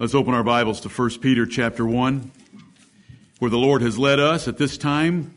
Let's 0.00 0.14
open 0.14 0.32
our 0.32 0.44
Bibles 0.44 0.80
to 0.82 0.88
1 0.88 1.18
Peter 1.18 1.44
chapter 1.44 1.84
1, 1.84 2.30
where 3.40 3.50
the 3.50 3.58
Lord 3.58 3.82
has 3.82 3.98
led 3.98 4.20
us 4.20 4.46
at 4.46 4.56
this 4.56 4.78
time 4.78 5.34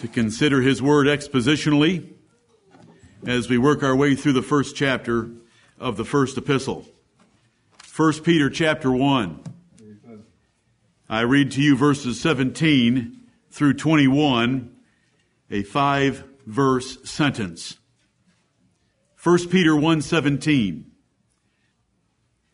to 0.00 0.08
consider 0.08 0.60
His 0.60 0.82
Word 0.82 1.06
expositionally 1.06 2.14
as 3.24 3.48
we 3.48 3.58
work 3.58 3.84
our 3.84 3.94
way 3.94 4.16
through 4.16 4.32
the 4.32 4.42
first 4.42 4.74
chapter 4.74 5.30
of 5.78 5.96
the 5.96 6.04
first 6.04 6.36
epistle. 6.36 6.84
1 7.94 8.12
Peter 8.24 8.50
chapter 8.50 8.90
1. 8.90 9.44
I 11.08 11.20
read 11.20 11.52
to 11.52 11.62
you 11.62 11.76
verses 11.76 12.20
17 12.20 13.20
through 13.52 13.74
21, 13.74 14.74
a 15.48 15.62
five 15.62 16.24
verse 16.44 16.98
sentence. 17.08 17.78
1 19.22 19.46
Peter 19.46 19.76
1:17 19.76 20.91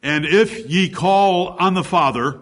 And 0.02 0.24
if 0.24 0.68
ye 0.68 0.88
call 0.88 1.48
on 1.58 1.74
the 1.74 1.84
Father 1.84 2.40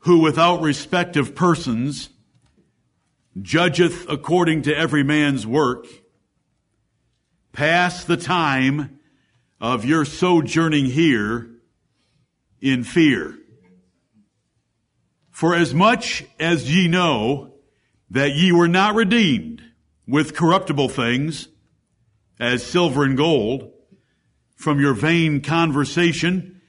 who 0.00 0.20
without 0.20 0.62
respect 0.62 1.16
of 1.16 1.34
persons 1.34 2.10
judgeth 3.40 4.08
according 4.08 4.62
to 4.62 4.76
every 4.76 5.02
man's 5.02 5.46
work 5.46 5.86
pass 7.52 8.04
the 8.04 8.16
time 8.16 8.98
of 9.60 9.84
your 9.84 10.04
sojourning 10.04 10.86
here 10.86 11.50
in 12.60 12.84
fear. 12.84 13.36
For 15.30 15.54
as 15.54 15.74
much 15.74 16.24
as 16.38 16.74
ye 16.74 16.88
know 16.88 17.54
that 18.10 18.34
ye 18.34 18.52
were 18.52 18.68
not 18.68 18.94
redeemed 18.94 19.62
with 20.06 20.34
corruptible 20.34 20.88
things 20.88 21.48
as 22.38 22.64
silver 22.64 23.04
and 23.04 23.16
gold 23.16 23.72
from 24.60 24.78
your 24.78 24.92
vain 24.92 25.40
conversation 25.40 26.60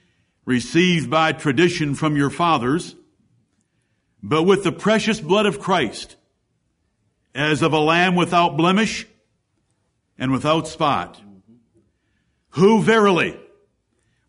received 0.45 1.09
by 1.09 1.33
tradition 1.33 1.93
from 1.93 2.15
your 2.15 2.29
fathers, 2.29 2.95
but 4.23 4.43
with 4.43 4.63
the 4.63 4.71
precious 4.71 5.20
blood 5.20 5.45
of 5.45 5.59
Christ 5.59 6.15
as 7.35 7.61
of 7.61 7.73
a 7.73 7.79
lamb 7.79 8.15
without 8.15 8.55
blemish 8.55 9.05
and 10.17 10.31
without 10.31 10.70
spot, 10.70 11.21
who 12.51 12.81
verily 12.81 13.37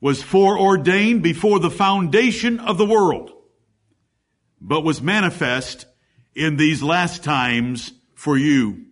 was 0.00 0.24
foreordained 0.24 1.22
before 1.22 1.60
the 1.60 1.70
foundation 1.70 2.58
of 2.58 2.78
the 2.78 2.86
world, 2.86 3.30
but 4.60 4.82
was 4.82 5.00
manifest 5.00 5.86
in 6.34 6.56
these 6.56 6.82
last 6.82 7.22
times 7.22 7.92
for 8.16 8.36
you, 8.36 8.86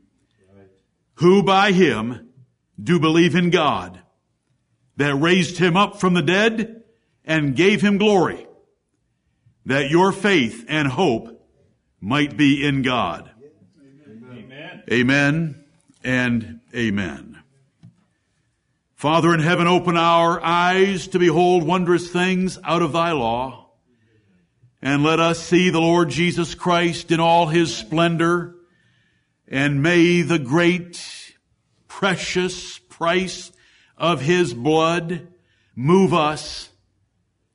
who 1.14 1.42
by 1.42 1.72
him 1.72 2.28
do 2.80 3.00
believe 3.00 3.34
in 3.34 3.50
God 3.50 4.00
that 5.00 5.14
raised 5.14 5.56
him 5.56 5.78
up 5.78 5.98
from 5.98 6.12
the 6.12 6.22
dead 6.22 6.82
and 7.24 7.56
gave 7.56 7.80
him 7.80 7.96
glory, 7.96 8.46
that 9.64 9.88
your 9.88 10.12
faith 10.12 10.66
and 10.68 10.86
hope 10.88 11.42
might 12.00 12.36
be 12.36 12.66
in 12.66 12.82
God. 12.82 13.30
Amen. 14.30 14.82
Amen 14.92 15.64
and 16.04 16.60
amen. 16.74 17.42
Father 18.94 19.32
in 19.32 19.40
heaven, 19.40 19.66
open 19.66 19.96
our 19.96 20.38
eyes 20.44 21.08
to 21.08 21.18
behold 21.18 21.62
wondrous 21.62 22.10
things 22.10 22.58
out 22.62 22.82
of 22.82 22.92
thy 22.92 23.12
law. 23.12 23.70
And 24.82 25.02
let 25.02 25.18
us 25.18 25.38
see 25.38 25.70
the 25.70 25.80
Lord 25.80 26.10
Jesus 26.10 26.54
Christ 26.54 27.10
in 27.10 27.20
all 27.20 27.46
his 27.46 27.74
splendor. 27.74 28.54
And 29.48 29.82
may 29.82 30.20
the 30.20 30.38
great 30.38 31.34
precious 31.88 32.78
price 32.78 33.50
of 34.00 34.22
his 34.22 34.54
blood 34.54 35.28
move 35.76 36.12
us 36.14 36.70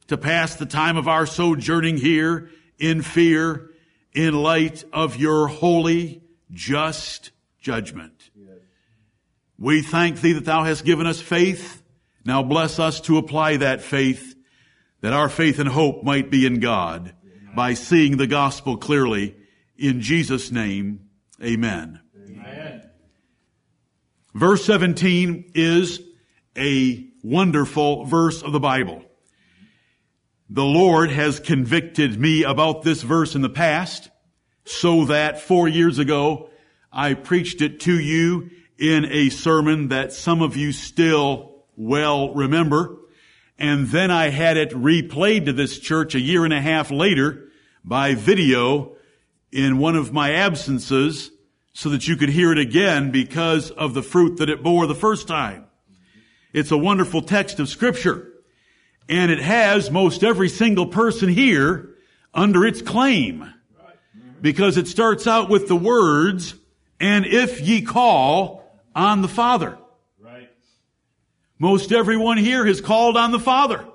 to 0.07 0.17
pass 0.17 0.55
the 0.55 0.67
time 0.67 0.95
of 0.95 1.07
our 1.07 1.25
sojourning 1.25 1.97
here 1.97 2.49
in 2.77 3.01
fear 3.01 3.71
in 4.13 4.33
light 4.35 4.85
of 4.93 5.17
your 5.17 5.47
holy, 5.47 6.21
just 6.51 7.31
judgment. 7.59 8.29
We 9.57 9.81
thank 9.81 10.21
thee 10.21 10.33
that 10.33 10.45
thou 10.45 10.63
hast 10.63 10.85
given 10.85 11.07
us 11.07 11.19
faith. 11.19 11.81
Now 12.23 12.43
bless 12.43 12.77
us 12.77 13.01
to 13.01 13.17
apply 13.17 13.57
that 13.57 13.81
faith, 13.81 14.35
that 15.01 15.13
our 15.13 15.29
faith 15.29 15.59
and 15.59 15.69
hope 15.69 16.03
might 16.03 16.29
be 16.29 16.45
in 16.45 16.59
God 16.59 17.13
Amen. 17.23 17.55
by 17.55 17.73
seeing 17.73 18.17
the 18.17 18.27
gospel 18.27 18.77
clearly. 18.77 19.35
In 19.77 20.01
Jesus' 20.01 20.51
name, 20.51 21.09
amen. 21.43 22.01
Verse 24.35 24.65
17 24.65 25.51
is 25.55 26.01
a 26.57 27.07
wonderful 27.23 28.05
verse 28.05 28.41
of 28.41 28.51
the 28.51 28.59
Bible. 28.59 29.03
The 30.49 30.63
Lord 30.63 31.09
has 31.09 31.39
convicted 31.39 32.19
me 32.19 32.43
about 32.43 32.83
this 32.83 33.01
verse 33.01 33.35
in 33.35 33.41
the 33.41 33.49
past 33.49 34.09
so 34.63 35.05
that 35.05 35.41
four 35.41 35.67
years 35.67 35.99
ago 35.99 36.49
I 36.91 37.13
preached 37.13 37.61
it 37.61 37.79
to 37.81 37.99
you 37.99 38.51
in 38.77 39.05
a 39.05 39.29
sermon 39.29 39.89
that 39.89 40.13
some 40.13 40.41
of 40.41 40.55
you 40.55 40.71
still 40.71 41.65
well 41.75 42.33
remember. 42.33 42.97
And 43.57 43.87
then 43.87 44.11
I 44.11 44.29
had 44.29 44.57
it 44.57 44.71
replayed 44.71 45.45
to 45.45 45.53
this 45.53 45.79
church 45.79 46.13
a 46.13 46.19
year 46.19 46.45
and 46.45 46.53
a 46.53 46.61
half 46.61 46.91
later 46.91 47.49
by 47.83 48.15
video 48.15 48.95
in 49.51 49.77
one 49.77 49.95
of 49.95 50.13
my 50.13 50.31
absences 50.33 51.31
so 51.73 51.89
that 51.89 52.07
you 52.07 52.15
could 52.15 52.29
hear 52.29 52.51
it 52.51 52.57
again 52.57 53.11
because 53.11 53.71
of 53.71 53.93
the 53.93 54.03
fruit 54.03 54.37
that 54.37 54.49
it 54.49 54.63
bore 54.63 54.87
the 54.87 54.95
first 54.95 55.27
time. 55.27 55.64
It's 56.55 56.71
a 56.71 56.77
wonderful 56.77 57.21
text 57.21 57.59
of 57.59 57.67
scripture. 57.67 58.31
And 59.09 59.29
it 59.29 59.39
has 59.39 59.91
most 59.91 60.23
every 60.23 60.47
single 60.47 60.87
person 60.87 61.27
here 61.27 61.95
under 62.33 62.65
its 62.65 62.81
claim. 62.81 63.53
Because 64.41 64.77
it 64.77 64.87
starts 64.87 65.27
out 65.27 65.49
with 65.49 65.67
the 65.67 65.75
words, 65.75 66.55
and 66.97 67.25
if 67.25 67.59
ye 67.59 67.81
call 67.81 68.63
on 68.95 69.21
the 69.21 69.27
Father. 69.27 69.77
Right. 70.17 70.49
Most 71.59 71.91
everyone 71.91 72.37
here 72.37 72.65
has 72.65 72.79
called 72.79 73.17
on 73.17 73.33
the 73.33 73.39
Father. 73.39 73.85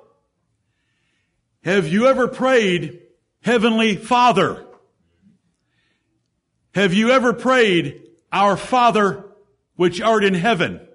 Have 1.64 1.88
you 1.88 2.08
ever 2.08 2.28
prayed, 2.28 3.00
Heavenly 3.40 3.96
Father? 3.96 4.66
Have 6.74 6.92
you 6.92 7.10
ever 7.10 7.32
prayed, 7.32 8.02
Our 8.30 8.58
Father 8.58 9.24
which 9.76 10.02
art 10.02 10.24
in 10.24 10.34
heaven? 10.34 10.86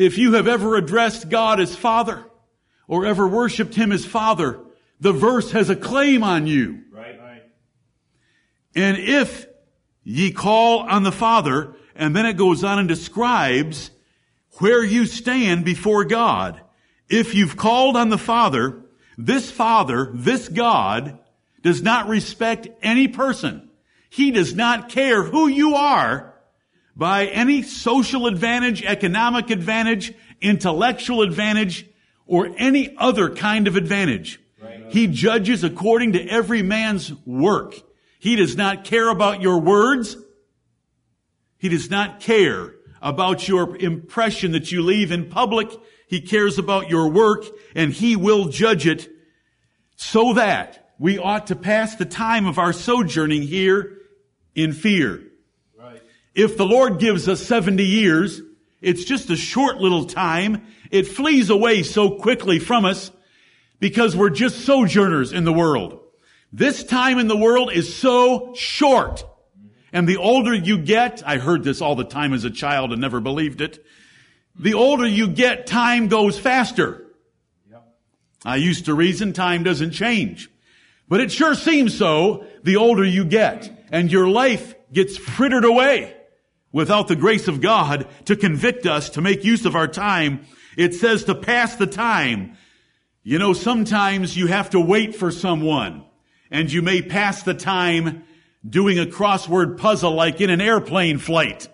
If 0.00 0.16
you 0.16 0.32
have 0.32 0.48
ever 0.48 0.76
addressed 0.76 1.28
God 1.28 1.60
as 1.60 1.76
Father 1.76 2.24
or 2.88 3.04
ever 3.04 3.28
worshiped 3.28 3.74
Him 3.74 3.92
as 3.92 4.06
Father, 4.06 4.58
the 4.98 5.12
verse 5.12 5.50
has 5.52 5.68
a 5.68 5.76
claim 5.76 6.22
on 6.24 6.46
you. 6.46 6.84
Right. 6.90 7.20
right. 7.20 7.42
And 8.74 8.96
if 8.96 9.46
ye 10.02 10.32
call 10.32 10.78
on 10.78 11.02
the 11.02 11.12
Father, 11.12 11.76
and 11.94 12.16
then 12.16 12.24
it 12.24 12.38
goes 12.38 12.64
on 12.64 12.78
and 12.78 12.88
describes 12.88 13.90
where 14.52 14.82
you 14.82 15.04
stand 15.04 15.66
before 15.66 16.06
God. 16.06 16.62
If 17.10 17.34
you've 17.34 17.58
called 17.58 17.94
on 17.94 18.08
the 18.08 18.16
Father, 18.16 18.80
this 19.18 19.50
Father, 19.50 20.12
this 20.14 20.48
God, 20.48 21.18
does 21.60 21.82
not 21.82 22.08
respect 22.08 22.68
any 22.80 23.06
person. 23.06 23.68
He 24.08 24.30
does 24.30 24.54
not 24.54 24.88
care 24.88 25.22
who 25.22 25.46
you 25.46 25.74
are 25.74 26.29
by 26.96 27.26
any 27.26 27.62
social 27.62 28.26
advantage, 28.26 28.82
economic 28.82 29.50
advantage, 29.50 30.12
intellectual 30.40 31.22
advantage, 31.22 31.86
or 32.26 32.50
any 32.56 32.94
other 32.96 33.30
kind 33.30 33.66
of 33.66 33.76
advantage. 33.76 34.40
Right. 34.62 34.84
He 34.90 35.06
judges 35.06 35.64
according 35.64 36.12
to 36.12 36.26
every 36.26 36.62
man's 36.62 37.12
work. 37.24 37.74
He 38.18 38.36
does 38.36 38.56
not 38.56 38.84
care 38.84 39.08
about 39.08 39.40
your 39.40 39.60
words. 39.60 40.16
He 41.58 41.68
does 41.68 41.90
not 41.90 42.20
care 42.20 42.74
about 43.02 43.48
your 43.48 43.76
impression 43.76 44.52
that 44.52 44.70
you 44.70 44.82
leave 44.82 45.10
in 45.10 45.28
public. 45.28 45.70
He 46.06 46.20
cares 46.20 46.58
about 46.58 46.90
your 46.90 47.08
work 47.08 47.44
and 47.74 47.92
he 47.92 48.16
will 48.16 48.48
judge 48.48 48.86
it 48.86 49.08
so 49.96 50.34
that 50.34 50.92
we 50.98 51.18
ought 51.18 51.46
to 51.46 51.56
pass 51.56 51.94
the 51.94 52.04
time 52.04 52.46
of 52.46 52.58
our 52.58 52.72
sojourning 52.72 53.42
here 53.42 53.98
in 54.54 54.72
fear. 54.72 55.22
If 56.34 56.56
the 56.56 56.66
Lord 56.66 56.98
gives 56.98 57.28
us 57.28 57.42
70 57.42 57.84
years, 57.84 58.40
it's 58.80 59.04
just 59.04 59.30
a 59.30 59.36
short 59.36 59.78
little 59.78 60.04
time. 60.04 60.66
It 60.90 61.06
flees 61.06 61.50
away 61.50 61.82
so 61.82 62.10
quickly 62.10 62.58
from 62.58 62.84
us 62.84 63.10
because 63.78 64.16
we're 64.16 64.30
just 64.30 64.64
sojourners 64.64 65.32
in 65.32 65.44
the 65.44 65.52
world. 65.52 66.00
This 66.52 66.84
time 66.84 67.18
in 67.18 67.28
the 67.28 67.36
world 67.36 67.72
is 67.72 67.94
so 67.94 68.54
short. 68.54 69.24
And 69.92 70.08
the 70.08 70.18
older 70.18 70.54
you 70.54 70.78
get, 70.78 71.22
I 71.26 71.38
heard 71.38 71.64
this 71.64 71.80
all 71.80 71.96
the 71.96 72.04
time 72.04 72.32
as 72.32 72.44
a 72.44 72.50
child 72.50 72.92
and 72.92 73.00
never 73.00 73.20
believed 73.20 73.60
it. 73.60 73.84
The 74.58 74.74
older 74.74 75.06
you 75.06 75.28
get, 75.28 75.66
time 75.66 76.08
goes 76.08 76.38
faster. 76.38 77.06
I 78.44 78.56
used 78.56 78.86
to 78.86 78.94
reason 78.94 79.32
time 79.32 79.64
doesn't 79.64 79.90
change. 79.90 80.48
But 81.08 81.20
it 81.20 81.32
sure 81.32 81.54
seems 81.54 81.96
so 81.96 82.46
the 82.62 82.76
older 82.76 83.04
you 83.04 83.24
get 83.24 83.86
and 83.90 84.10
your 84.10 84.28
life 84.28 84.74
gets 84.92 85.16
frittered 85.16 85.64
away 85.64 86.14
without 86.72 87.08
the 87.08 87.16
grace 87.16 87.48
of 87.48 87.60
God 87.60 88.06
to 88.26 88.36
convict 88.36 88.86
us 88.86 89.10
to 89.10 89.20
make 89.20 89.44
use 89.44 89.66
of 89.66 89.74
our 89.74 89.88
time. 89.88 90.46
It 90.76 90.94
says 90.94 91.24
to 91.24 91.34
pass 91.34 91.76
the 91.76 91.86
time. 91.86 92.56
You 93.22 93.38
know, 93.38 93.52
sometimes 93.52 94.36
you 94.36 94.46
have 94.46 94.70
to 94.70 94.80
wait 94.80 95.14
for 95.14 95.30
someone 95.30 96.04
and 96.50 96.72
you 96.72 96.82
may 96.82 97.02
pass 97.02 97.42
the 97.42 97.54
time 97.54 98.24
doing 98.68 98.98
a 98.98 99.06
crossword 99.06 99.78
puzzle 99.78 100.12
like 100.12 100.40
in 100.40 100.50
an 100.50 100.60
airplane 100.60 101.18
flight 101.18 101.68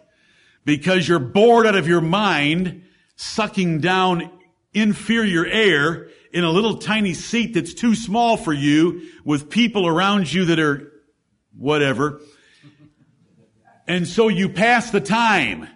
because 0.64 1.08
you're 1.08 1.18
bored 1.18 1.66
out 1.66 1.76
of 1.76 1.88
your 1.88 2.00
mind 2.00 2.82
sucking 3.16 3.80
down 3.80 4.30
inferior 4.74 5.46
air 5.46 6.08
in 6.32 6.44
a 6.44 6.50
little 6.50 6.76
tiny 6.76 7.14
seat 7.14 7.54
that's 7.54 7.72
too 7.72 7.94
small 7.94 8.36
for 8.36 8.52
you 8.52 9.02
with 9.24 9.48
people 9.48 9.86
around 9.86 10.30
you 10.30 10.44
that 10.44 10.58
are 10.58 10.92
whatever. 11.56 12.20
And 13.86 14.06
so 14.06 14.28
you 14.28 14.48
pass 14.48 14.90
the 14.90 15.00
time. 15.00 15.68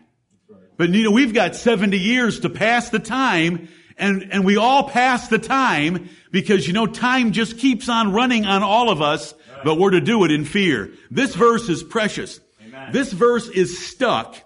But 0.77 0.91
you 0.91 1.05
know, 1.05 1.11
we've 1.11 1.35
got 1.35 1.55
70 1.55 1.99
years 1.99 2.41
to 2.41 2.51
pass 2.51 2.89
the 2.89 2.99
time 2.99 3.69
and, 4.01 4.33
and 4.33 4.45
we 4.45 4.57
all 4.57 4.89
pass 4.89 5.29
the 5.29 5.39
time 5.39 6.09
because 6.33 6.67
you 6.67 6.73
know, 6.73 6.87
time 6.87 7.33
just 7.33 7.59
keeps 7.59 7.89
on 7.89 8.13
running 8.13 8.47
on 8.47 8.63
all 8.63 8.89
of 8.89 9.03
us, 9.03 9.35
but 9.63 9.79
we're 9.79 9.91
to 9.91 10.01
do 10.01 10.25
it 10.25 10.31
in 10.31 10.47
fear. 10.47 10.91
This 11.11 11.35
verse 11.35 11.69
is 11.69 11.83
precious. 11.83 12.41
Amen. 12.67 12.93
This 12.93 13.13
verse 13.13 13.49
is 13.49 13.87
stuck 13.87 14.37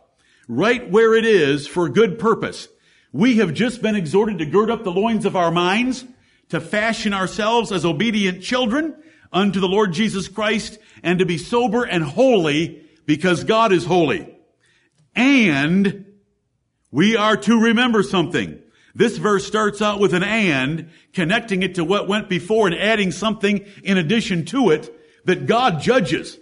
right 0.49 0.91
where 0.91 1.15
it 1.15 1.25
is 1.25 1.69
for 1.69 1.89
good 1.89 2.19
purpose. 2.19 2.69
We 3.13 3.37
have 3.37 3.55
just 3.55 3.81
been 3.81 3.95
exhorted 3.95 4.39
to 4.39 4.47
gird 4.47 4.71
up 4.71 4.83
the 4.83 4.91
loins 4.91 5.25
of 5.25 5.37
our 5.37 5.53
minds, 5.53 6.05
to 6.49 6.61
fashion 6.61 7.15
ourselves 7.15 7.71
as 7.71 7.85
obedient 7.85 8.43
children 8.43 8.95
unto 9.33 9.61
the 9.61 9.69
Lord 9.69 9.93
Jesus 9.93 10.27
Christ, 10.27 10.79
and 11.05 11.21
to 11.21 11.27
be 11.27 11.39
sober 11.39 11.85
and 11.85 12.03
holy 12.03 12.84
because 13.07 13.45
God 13.45 13.73
is 13.73 13.85
holy. 13.85 14.35
And 15.15 16.07
we 16.91 17.17
are 17.17 17.37
to 17.37 17.61
remember 17.61 18.03
something. 18.03 18.61
This 18.95 19.17
verse 19.17 19.47
starts 19.47 19.83
out 19.83 19.99
with 19.99 20.15
an 20.15 20.23
and, 20.23 20.91
connecting 21.13 21.63
it 21.63 21.75
to 21.75 21.85
what 21.85 22.09
went 22.09 22.29
before 22.29 22.69
and 22.69 22.77
adding 22.77 23.11
something 23.11 23.67
in 23.83 23.99
addition 23.99 24.45
to 24.47 24.71
it 24.71 24.95
that 25.25 25.47
God 25.47 25.81
judges. 25.81 26.39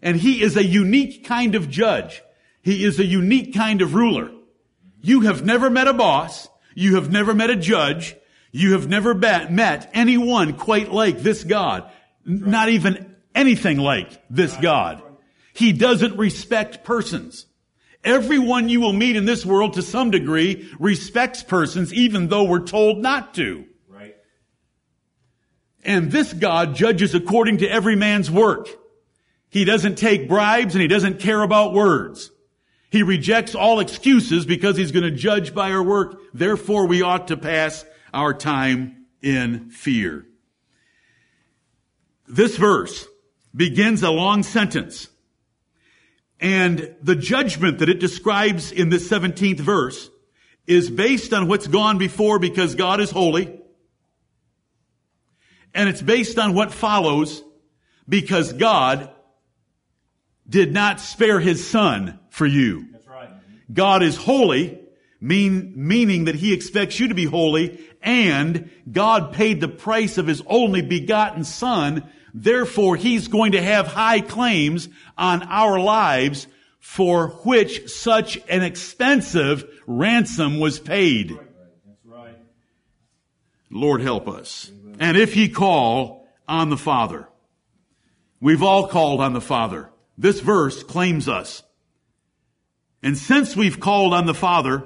And 0.00 0.16
He 0.16 0.42
is 0.42 0.56
a 0.56 0.64
unique 0.64 1.24
kind 1.24 1.54
of 1.54 1.68
judge. 1.68 2.22
He 2.62 2.84
is 2.84 2.98
a 2.98 3.04
unique 3.04 3.54
kind 3.54 3.82
of 3.82 3.94
ruler. 3.94 4.30
You 5.02 5.22
have 5.22 5.44
never 5.44 5.68
met 5.68 5.88
a 5.88 5.92
boss. 5.92 6.48
You 6.74 6.94
have 6.94 7.10
never 7.10 7.34
met 7.34 7.50
a 7.50 7.56
judge. 7.56 8.16
You 8.52 8.72
have 8.72 8.88
never 8.88 9.14
met 9.14 9.90
anyone 9.92 10.54
quite 10.54 10.90
like 10.90 11.20
this 11.20 11.44
God. 11.44 11.90
Not 12.24 12.68
even 12.70 13.14
anything 13.34 13.78
like 13.78 14.22
this 14.30 14.56
God. 14.56 15.02
He 15.60 15.74
doesn't 15.74 16.16
respect 16.16 16.84
persons. 16.84 17.44
Everyone 18.02 18.70
you 18.70 18.80
will 18.80 18.94
meet 18.94 19.14
in 19.14 19.26
this 19.26 19.44
world 19.44 19.74
to 19.74 19.82
some 19.82 20.10
degree 20.10 20.70
respects 20.78 21.42
persons 21.42 21.92
even 21.92 22.28
though 22.28 22.44
we're 22.44 22.64
told 22.64 23.02
not 23.02 23.34
to. 23.34 23.66
Right. 23.86 24.16
And 25.84 26.10
this 26.10 26.32
God 26.32 26.74
judges 26.74 27.14
according 27.14 27.58
to 27.58 27.68
every 27.68 27.94
man's 27.94 28.30
work. 28.30 28.68
He 29.50 29.66
doesn't 29.66 29.98
take 29.98 30.30
bribes 30.30 30.74
and 30.74 30.80
he 30.80 30.88
doesn't 30.88 31.20
care 31.20 31.42
about 31.42 31.74
words. 31.74 32.30
He 32.88 33.02
rejects 33.02 33.54
all 33.54 33.80
excuses 33.80 34.46
because 34.46 34.78
he's 34.78 34.92
going 34.92 35.04
to 35.04 35.10
judge 35.10 35.54
by 35.54 35.72
our 35.72 35.82
work. 35.82 36.22
Therefore, 36.32 36.86
we 36.86 37.02
ought 37.02 37.28
to 37.28 37.36
pass 37.36 37.84
our 38.14 38.32
time 38.32 39.04
in 39.20 39.68
fear. 39.68 40.24
This 42.26 42.56
verse 42.56 43.06
begins 43.54 44.02
a 44.02 44.10
long 44.10 44.42
sentence 44.42 45.08
and 46.40 46.96
the 47.02 47.14
judgment 47.14 47.80
that 47.80 47.88
it 47.90 48.00
describes 48.00 48.72
in 48.72 48.88
this 48.88 49.08
17th 49.08 49.60
verse 49.60 50.10
is 50.66 50.88
based 50.88 51.34
on 51.34 51.48
what's 51.48 51.66
gone 51.66 51.98
before 51.98 52.38
because 52.38 52.74
God 52.74 53.00
is 53.00 53.10
holy. 53.10 53.60
And 55.74 55.88
it's 55.88 56.02
based 56.02 56.38
on 56.38 56.54
what 56.54 56.72
follows 56.72 57.42
because 58.08 58.52
God 58.52 59.10
did 60.48 60.72
not 60.72 60.98
spare 60.98 61.40
his 61.40 61.66
son 61.66 62.18
for 62.30 62.46
you. 62.46 62.88
That's 62.90 63.06
right. 63.06 63.30
God 63.72 64.02
is 64.02 64.16
holy, 64.16 64.80
mean, 65.20 65.74
meaning 65.76 66.24
that 66.24 66.34
he 66.34 66.52
expects 66.52 66.98
you 66.98 67.08
to 67.08 67.14
be 67.14 67.24
holy, 67.24 67.80
and 68.02 68.70
God 68.90 69.32
paid 69.32 69.60
the 69.60 69.68
price 69.68 70.18
of 70.18 70.26
his 70.26 70.42
only 70.46 70.82
begotten 70.82 71.44
son 71.44 72.10
Therefore, 72.34 72.96
he's 72.96 73.28
going 73.28 73.52
to 73.52 73.62
have 73.62 73.86
high 73.86 74.20
claims 74.20 74.88
on 75.16 75.42
our 75.44 75.78
lives 75.78 76.46
for 76.78 77.28
which 77.44 77.90
such 77.90 78.38
an 78.48 78.62
expensive 78.62 79.64
ransom 79.86 80.58
was 80.58 80.78
paid. 80.78 81.38
Lord 83.70 84.00
help 84.00 84.28
us. 84.28 84.70
And 84.98 85.16
if 85.16 85.32
he 85.32 85.48
call 85.48 86.28
on 86.48 86.70
the 86.70 86.76
Father, 86.76 87.28
we've 88.40 88.62
all 88.62 88.88
called 88.88 89.20
on 89.20 89.32
the 89.32 89.40
Father. 89.40 89.90
This 90.18 90.40
verse 90.40 90.82
claims 90.82 91.28
us. 91.28 91.62
And 93.02 93.16
since 93.16 93.56
we've 93.56 93.80
called 93.80 94.12
on 94.12 94.26
the 94.26 94.34
Father, 94.34 94.84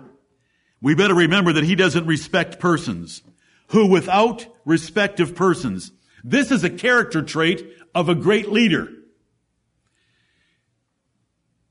we 0.80 0.94
better 0.94 1.14
remember 1.14 1.52
that 1.54 1.64
he 1.64 1.74
doesn't 1.74 2.06
respect 2.06 2.60
persons, 2.60 3.22
who 3.68 3.86
without 3.86 4.46
respect 4.64 5.18
of 5.18 5.34
persons 5.34 5.90
this 6.24 6.50
is 6.50 6.64
a 6.64 6.70
character 6.70 7.22
trait 7.22 7.70
of 7.94 8.08
a 8.08 8.14
great 8.14 8.50
leader. 8.50 8.88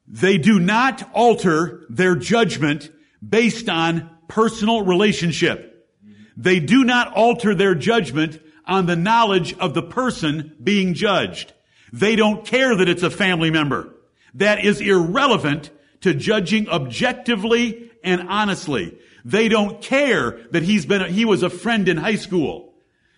They 0.07 0.37
do 0.37 0.59
not 0.59 1.09
alter 1.13 1.85
their 1.89 2.15
judgment 2.15 2.91
based 3.27 3.67
on 3.67 4.09
personal 4.27 4.83
relationship. 4.83 5.91
They 6.37 6.59
do 6.59 6.83
not 6.83 7.13
alter 7.13 7.55
their 7.55 7.73
judgment 7.73 8.39
on 8.65 8.85
the 8.85 8.95
knowledge 8.95 9.57
of 9.57 9.73
the 9.73 9.83
person 9.83 10.55
being 10.63 10.93
judged. 10.93 11.53
They 11.91 12.15
don't 12.15 12.45
care 12.45 12.75
that 12.75 12.87
it's 12.87 13.03
a 13.03 13.09
family 13.09 13.49
member. 13.49 13.93
That 14.35 14.63
is 14.63 14.81
irrelevant 14.81 15.71
to 16.01 16.13
judging 16.13 16.69
objectively 16.69 17.91
and 18.03 18.27
honestly. 18.29 18.97
They 19.25 19.47
don't 19.47 19.81
care 19.81 20.39
that 20.51 20.63
he's 20.63 20.85
been, 20.85 21.11
he 21.11 21.25
was 21.25 21.43
a 21.43 21.49
friend 21.49 21.87
in 21.87 21.97
high 21.97 22.15
school. 22.15 22.73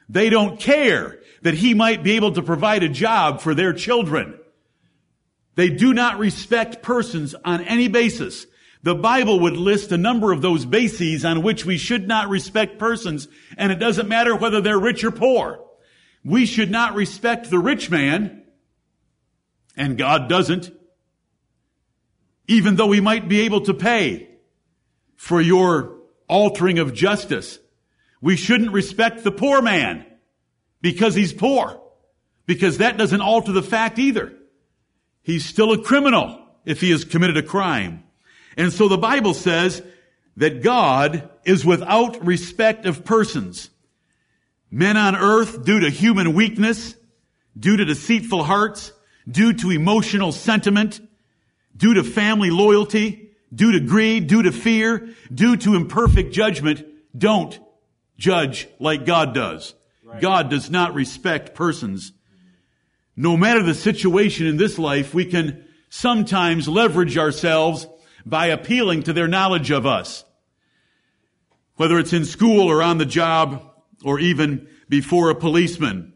They 0.07 0.29
don't 0.29 0.59
care 0.59 1.19
that 1.45 1.53
he 1.53 1.75
might 1.75 2.01
be 2.01 2.15
able 2.15 2.31
to 2.31 2.41
provide 2.41 2.81
a 2.81 2.89
job 2.89 3.39
for 3.39 3.53
their 3.53 3.71
children. 3.71 4.33
They 5.53 5.69
do 5.69 5.93
not 5.93 6.17
respect 6.17 6.81
persons 6.81 7.35
on 7.45 7.61
any 7.61 7.87
basis. 7.87 8.47
The 8.81 8.95
Bible 8.95 9.41
would 9.41 9.55
list 9.55 9.91
a 9.91 9.97
number 9.97 10.31
of 10.31 10.41
those 10.41 10.65
bases 10.65 11.23
on 11.23 11.43
which 11.43 11.63
we 11.63 11.77
should 11.77 12.07
not 12.07 12.29
respect 12.29 12.79
persons, 12.79 13.27
and 13.59 13.71
it 13.71 13.75
doesn't 13.75 14.09
matter 14.09 14.35
whether 14.35 14.59
they're 14.59 14.79
rich 14.79 15.03
or 15.03 15.11
poor. 15.11 15.63
We 16.23 16.47
should 16.47 16.71
not 16.71 16.95
respect 16.95 17.51
the 17.51 17.59
rich 17.59 17.91
man, 17.91 18.41
and 19.77 19.99
God 19.99 20.27
doesn't, 20.27 20.75
even 22.47 22.75
though 22.75 22.91
he 22.91 23.01
might 23.01 23.29
be 23.29 23.41
able 23.41 23.61
to 23.61 23.75
pay 23.75 24.29
for 25.15 25.39
your 25.39 25.99
altering 26.27 26.79
of 26.79 26.95
justice. 26.95 27.59
We 28.19 28.35
shouldn't 28.35 28.71
respect 28.71 29.23
the 29.23 29.31
poor 29.31 29.61
man 29.61 30.07
because 30.81 31.15
he's 31.15 31.33
poor. 31.33 31.81
Because 32.45 32.77
that 32.77 32.97
doesn't 32.97 33.21
alter 33.21 33.51
the 33.51 33.63
fact 33.63 33.97
either. 33.97 34.33
He's 35.23 35.45
still 35.45 35.71
a 35.71 35.81
criminal 35.81 36.39
if 36.65 36.81
he 36.81 36.91
has 36.91 37.03
committed 37.03 37.37
a 37.37 37.43
crime. 37.43 38.03
And 38.57 38.71
so 38.71 38.87
the 38.87 38.97
Bible 38.97 39.33
says 39.33 39.81
that 40.37 40.61
God 40.61 41.29
is 41.43 41.65
without 41.65 42.23
respect 42.23 42.85
of 42.85 43.03
persons. 43.03 43.69
Men 44.69 44.97
on 44.97 45.15
earth, 45.15 45.63
due 45.63 45.79
to 45.79 45.89
human 45.89 46.33
weakness, 46.33 46.95
due 47.57 47.77
to 47.77 47.85
deceitful 47.85 48.43
hearts, 48.43 48.91
due 49.29 49.53
to 49.53 49.71
emotional 49.71 50.31
sentiment, 50.31 51.01
due 51.75 51.95
to 51.95 52.03
family 52.03 52.49
loyalty, 52.49 53.31
due 53.53 53.71
to 53.71 53.79
greed, 53.79 54.27
due 54.27 54.43
to 54.43 54.51
fear, 54.51 55.09
due 55.33 55.55
to 55.57 55.75
imperfect 55.75 56.33
judgment, 56.33 56.85
don't 57.17 57.59
judge 58.17 58.67
like 58.79 59.05
God 59.05 59.33
does. 59.33 59.73
God 60.21 60.49
does 60.49 60.69
not 60.69 60.93
respect 60.93 61.55
persons. 61.55 62.11
No 63.15 63.37
matter 63.37 63.63
the 63.63 63.73
situation 63.73 64.45
in 64.45 64.57
this 64.57 64.77
life, 64.77 65.13
we 65.13 65.25
can 65.25 65.65
sometimes 65.89 66.67
leverage 66.67 67.17
ourselves 67.17 67.87
by 68.25 68.47
appealing 68.47 69.03
to 69.03 69.13
their 69.13 69.27
knowledge 69.27 69.71
of 69.71 69.85
us. 69.85 70.25
Whether 71.75 71.99
it's 71.99 72.13
in 72.13 72.25
school 72.25 72.69
or 72.69 72.81
on 72.81 72.97
the 72.97 73.05
job 73.05 73.71
or 74.03 74.19
even 74.19 74.67
before 74.89 75.29
a 75.29 75.35
policeman 75.35 76.13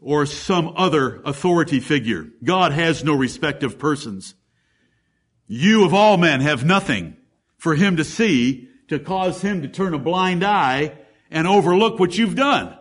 or 0.00 0.26
some 0.26 0.72
other 0.76 1.20
authority 1.24 1.80
figure. 1.80 2.26
God 2.42 2.72
has 2.72 3.02
no 3.02 3.14
respect 3.14 3.62
of 3.62 3.78
persons. 3.78 4.34
You 5.46 5.84
of 5.84 5.94
all 5.94 6.16
men 6.16 6.40
have 6.40 6.64
nothing 6.64 7.16
for 7.56 7.74
him 7.74 7.96
to 7.96 8.04
see 8.04 8.68
to 8.88 8.98
cause 8.98 9.42
him 9.42 9.62
to 9.62 9.68
turn 9.68 9.94
a 9.94 9.98
blind 9.98 10.44
eye 10.44 10.96
and 11.30 11.46
overlook 11.46 11.98
what 11.98 12.16
you've 12.16 12.36
done. 12.36 12.77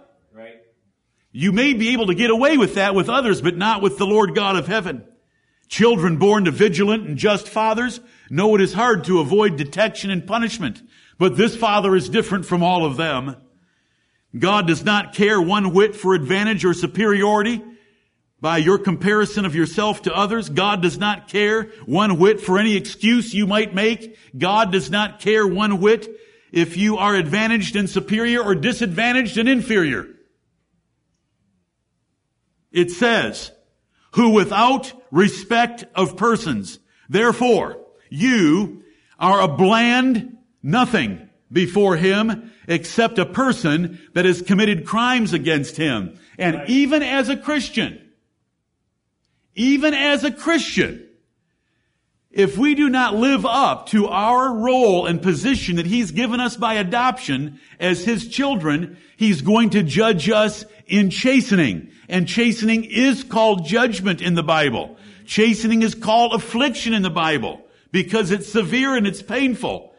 You 1.31 1.51
may 1.51 1.73
be 1.73 1.93
able 1.93 2.07
to 2.07 2.15
get 2.15 2.29
away 2.29 2.57
with 2.57 2.75
that 2.75 2.95
with 2.95 3.09
others, 3.09 3.41
but 3.41 3.57
not 3.57 3.81
with 3.81 3.97
the 3.97 4.07
Lord 4.07 4.33
God 4.33 4.55
of 4.55 4.67
heaven. 4.67 5.03
Children 5.67 6.17
born 6.17 6.45
to 6.45 6.51
vigilant 6.51 7.07
and 7.07 7.17
just 7.17 7.47
fathers 7.47 7.99
know 8.29 8.55
it 8.55 8.61
is 8.61 8.73
hard 8.73 9.03
to 9.05 9.19
avoid 9.19 9.57
detection 9.57 10.09
and 10.09 10.25
punishment, 10.25 10.81
but 11.17 11.35
this 11.35 11.55
father 11.55 11.95
is 11.95 12.09
different 12.09 12.45
from 12.45 12.63
all 12.63 12.85
of 12.85 12.97
them. 12.97 13.35
God 14.37 14.67
does 14.67 14.83
not 14.83 15.13
care 15.13 15.41
one 15.41 15.73
whit 15.73 15.95
for 15.95 16.13
advantage 16.13 16.63
or 16.63 16.73
superiority 16.73 17.61
by 18.39 18.57
your 18.57 18.77
comparison 18.77 19.45
of 19.45 19.55
yourself 19.55 20.03
to 20.03 20.15
others. 20.15 20.49
God 20.49 20.81
does 20.81 20.97
not 20.97 21.27
care 21.27 21.63
one 21.85 22.19
whit 22.19 22.39
for 22.39 22.59
any 22.59 22.75
excuse 22.75 23.33
you 23.33 23.47
might 23.47 23.73
make. 23.73 24.17
God 24.37 24.71
does 24.71 24.91
not 24.91 25.19
care 25.19 25.45
one 25.45 25.81
whit 25.81 26.07
if 26.51 26.77
you 26.77 26.97
are 26.97 27.15
advantaged 27.15 27.75
and 27.75 27.89
superior 27.89 28.41
or 28.41 28.55
disadvantaged 28.55 29.37
and 29.37 29.49
inferior. 29.49 30.07
It 32.71 32.91
says, 32.91 33.51
who 34.11 34.29
without 34.29 34.93
respect 35.11 35.85
of 35.95 36.17
persons, 36.17 36.79
therefore, 37.09 37.77
you 38.09 38.83
are 39.19 39.41
a 39.41 39.47
bland 39.47 40.37
nothing 40.61 41.29
before 41.51 41.95
him 41.95 42.51
except 42.67 43.17
a 43.19 43.25
person 43.25 43.99
that 44.13 44.25
has 44.25 44.41
committed 44.41 44.85
crimes 44.85 45.33
against 45.33 45.77
him. 45.77 46.19
And 46.37 46.55
right. 46.55 46.69
even 46.69 47.03
as 47.03 47.29
a 47.29 47.37
Christian, 47.37 48.01
even 49.55 49.93
as 49.93 50.23
a 50.23 50.31
Christian, 50.31 51.07
if 52.29 52.57
we 52.57 52.75
do 52.75 52.89
not 52.89 53.15
live 53.15 53.45
up 53.45 53.87
to 53.87 54.07
our 54.07 54.53
role 54.53 55.07
and 55.07 55.21
position 55.21 55.77
that 55.77 55.87
He's 55.87 56.11
given 56.11 56.39
us 56.39 56.55
by 56.55 56.75
adoption 56.75 57.59
as 57.79 58.03
His 58.03 58.27
children, 58.27 58.97
He's 59.15 59.41
going 59.41 59.71
to 59.71 59.81
judge 59.81 60.29
us 60.29 60.63
in 60.85 61.09
chastening. 61.09 61.89
And 62.09 62.27
chastening 62.27 62.85
is 62.85 63.23
called 63.23 63.65
judgment 63.65 64.21
in 64.21 64.33
the 64.33 64.43
Bible. 64.43 64.97
Chastening 65.25 65.81
is 65.81 65.95
called 65.95 66.33
affliction 66.33 66.93
in 66.93 67.01
the 67.01 67.09
Bible 67.09 67.61
because 67.91 68.31
it's 68.31 68.51
severe 68.51 68.95
and 68.95 69.05
it's 69.05 69.21
painful. 69.21 69.93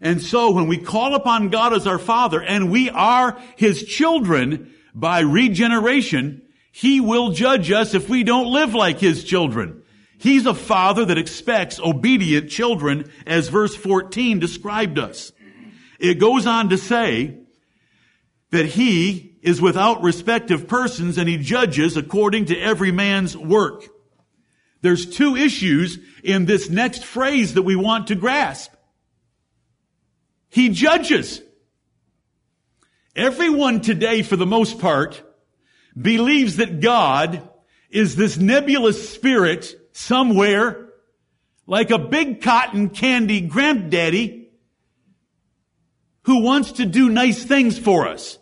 And 0.00 0.20
so 0.20 0.50
when 0.50 0.66
we 0.66 0.78
call 0.78 1.14
upon 1.14 1.50
God 1.50 1.72
as 1.72 1.86
our 1.86 1.98
Father 1.98 2.42
and 2.42 2.70
we 2.70 2.90
are 2.90 3.40
His 3.56 3.84
children 3.84 4.74
by 4.94 5.20
regeneration, 5.20 6.42
He 6.72 7.00
will 7.00 7.30
judge 7.30 7.70
us 7.70 7.94
if 7.94 8.08
we 8.08 8.24
don't 8.24 8.52
live 8.52 8.74
like 8.74 8.98
His 8.98 9.24
children. 9.24 9.82
He's 10.18 10.46
a 10.46 10.54
father 10.54 11.04
that 11.04 11.18
expects 11.18 11.78
obedient 11.78 12.50
children 12.50 13.10
as 13.26 13.48
verse 13.48 13.76
14 13.76 14.38
described 14.38 14.98
us. 14.98 15.32
It 15.98 16.14
goes 16.14 16.46
on 16.46 16.70
to 16.70 16.78
say 16.78 17.38
that 18.50 18.66
he 18.66 19.33
is 19.44 19.60
without 19.60 20.02
respect 20.02 20.50
of 20.50 20.66
persons 20.66 21.18
and 21.18 21.28
he 21.28 21.36
judges 21.36 21.98
according 21.98 22.46
to 22.46 22.58
every 22.58 22.90
man's 22.90 23.36
work. 23.36 23.86
There's 24.80 25.04
two 25.04 25.36
issues 25.36 25.98
in 26.22 26.46
this 26.46 26.70
next 26.70 27.04
phrase 27.04 27.52
that 27.52 27.62
we 27.62 27.76
want 27.76 28.06
to 28.06 28.14
grasp. 28.14 28.72
He 30.48 30.70
judges. 30.70 31.42
Everyone 33.14 33.82
today, 33.82 34.22
for 34.22 34.36
the 34.36 34.46
most 34.46 34.78
part, 34.78 35.22
believes 35.94 36.56
that 36.56 36.80
God 36.80 37.46
is 37.90 38.16
this 38.16 38.38
nebulous 38.38 39.10
spirit 39.10 39.74
somewhere, 39.92 40.88
like 41.66 41.90
a 41.90 41.98
big 41.98 42.40
cotton 42.40 42.88
candy 42.88 43.42
granddaddy 43.42 44.48
who 46.22 46.42
wants 46.42 46.72
to 46.72 46.86
do 46.86 47.10
nice 47.10 47.44
things 47.44 47.78
for 47.78 48.08
us. 48.08 48.38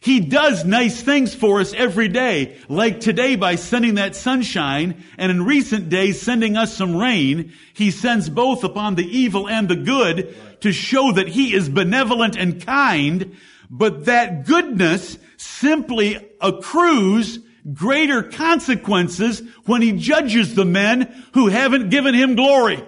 He 0.00 0.20
does 0.20 0.64
nice 0.64 1.02
things 1.02 1.34
for 1.34 1.60
us 1.60 1.74
every 1.74 2.08
day, 2.08 2.56
like 2.68 3.00
today 3.00 3.34
by 3.34 3.56
sending 3.56 3.96
that 3.96 4.14
sunshine, 4.14 5.02
and 5.16 5.30
in 5.30 5.44
recent 5.44 5.88
days 5.88 6.20
sending 6.20 6.56
us 6.56 6.76
some 6.76 6.96
rain. 6.96 7.52
He 7.74 7.90
sends 7.90 8.30
both 8.30 8.62
upon 8.62 8.94
the 8.94 9.06
evil 9.06 9.48
and 9.48 9.68
the 9.68 9.76
good 9.76 10.36
to 10.60 10.72
show 10.72 11.12
that 11.12 11.28
He 11.28 11.52
is 11.52 11.68
benevolent 11.68 12.36
and 12.36 12.64
kind, 12.64 13.36
but 13.68 14.04
that 14.04 14.46
goodness 14.46 15.18
simply 15.36 16.16
accrues 16.40 17.40
greater 17.72 18.22
consequences 18.22 19.42
when 19.66 19.82
he 19.82 19.92
judges 19.92 20.54
the 20.54 20.64
men 20.64 21.24
who 21.34 21.48
haven't 21.48 21.90
given 21.90 22.14
him 22.14 22.34
glory 22.34 22.82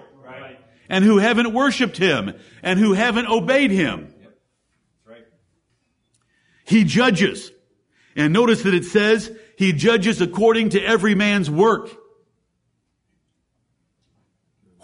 and 0.89 1.05
who 1.05 1.17
haven't 1.17 1.53
worshiped 1.53 1.97
him 1.97 2.33
and 2.63 2.79
who 2.79 2.93
haven't 2.93 3.27
obeyed 3.27 3.71
him. 3.71 4.13
He 6.71 6.85
judges. 6.85 7.51
And 8.15 8.31
notice 8.31 8.63
that 8.63 8.73
it 8.73 8.85
says 8.85 9.29
he 9.57 9.73
judges 9.73 10.21
according 10.21 10.69
to 10.69 10.81
every 10.81 11.15
man's 11.15 11.51
work. 11.51 11.89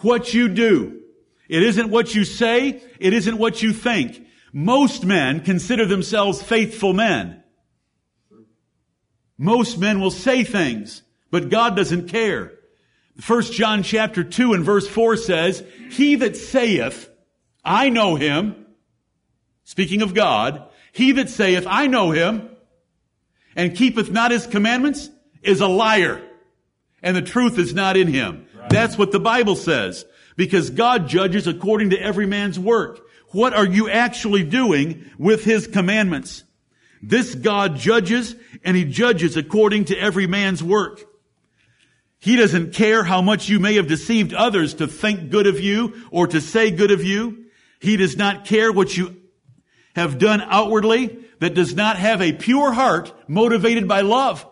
What 0.01 0.33
you 0.33 0.49
do. 0.49 1.01
It 1.47 1.63
isn't 1.63 1.89
what 1.89 2.13
you 2.13 2.25
say. 2.25 2.81
It 2.99 3.13
isn't 3.13 3.37
what 3.37 3.63
you 3.63 3.71
think. 3.71 4.21
Most 4.51 5.05
men 5.05 5.39
consider 5.39 5.85
themselves 5.85 6.43
faithful 6.43 6.91
men. 6.91 7.41
Most 9.37 9.77
men 9.77 10.01
will 10.01 10.11
say 10.11 10.43
things, 10.43 11.03
but 11.31 11.49
God 11.49 11.77
doesn't 11.77 12.09
care. 12.09 12.51
First 13.21 13.53
John 13.53 13.81
chapter 13.81 14.25
2 14.25 14.53
and 14.53 14.65
verse 14.65 14.89
4 14.89 15.15
says, 15.15 15.63
He 15.91 16.15
that 16.15 16.35
saith, 16.35 17.09
I 17.63 17.87
know 17.89 18.15
him, 18.15 18.65
speaking 19.63 20.01
of 20.01 20.13
God, 20.13 20.66
he 20.97 21.11
that 21.11 21.29
saith, 21.29 21.65
I 21.67 21.85
know 21.85 22.09
him, 22.09 22.49
and 23.55 23.75
keepeth 23.75 24.09
not 24.09 24.31
his 24.31 24.47
commandments, 24.47 25.11
is 25.43 25.61
a 25.61 25.67
liar, 25.67 26.19
and 27.03 27.15
the 27.15 27.21
truth 27.21 27.59
is 27.59 27.75
not 27.75 27.95
in 27.95 28.07
him. 28.07 28.47
Right. 28.57 28.69
That's 28.71 28.97
what 28.97 29.11
the 29.11 29.19
Bible 29.19 29.55
says, 29.55 30.05
because 30.35 30.71
God 30.71 31.07
judges 31.07 31.45
according 31.45 31.91
to 31.91 32.01
every 32.01 32.25
man's 32.25 32.57
work. 32.57 33.01
What 33.29 33.53
are 33.53 33.67
you 33.67 33.91
actually 33.91 34.43
doing 34.43 35.05
with 35.19 35.43
his 35.43 35.67
commandments? 35.67 36.43
This 37.03 37.35
God 37.35 37.75
judges 37.75 38.35
and 38.63 38.75
he 38.75 38.83
judges 38.83 39.37
according 39.37 39.85
to 39.85 39.99
every 39.99 40.25
man's 40.25 40.63
work. 40.63 41.03
He 42.17 42.37
doesn't 42.37 42.73
care 42.73 43.03
how 43.03 43.21
much 43.21 43.49
you 43.49 43.59
may 43.59 43.75
have 43.75 43.87
deceived 43.87 44.33
others 44.33 44.73
to 44.75 44.87
think 44.87 45.29
good 45.29 45.45
of 45.45 45.59
you 45.59 46.07
or 46.09 46.25
to 46.25 46.41
say 46.41 46.71
good 46.71 46.89
of 46.89 47.03
you. 47.03 47.45
He 47.79 47.97
does 47.97 48.17
not 48.17 48.45
care 48.45 48.71
what 48.71 48.97
you 48.97 49.15
have 49.97 50.19
done 50.19 50.41
outwardly 50.41 51.17
that 51.39 51.55
does 51.55 51.75
not 51.75 51.97
have 51.97 52.21
a 52.21 52.31
pure 52.31 52.71
heart 52.71 53.11
motivated 53.27 53.87
by 53.87 54.01
love. 54.01 54.47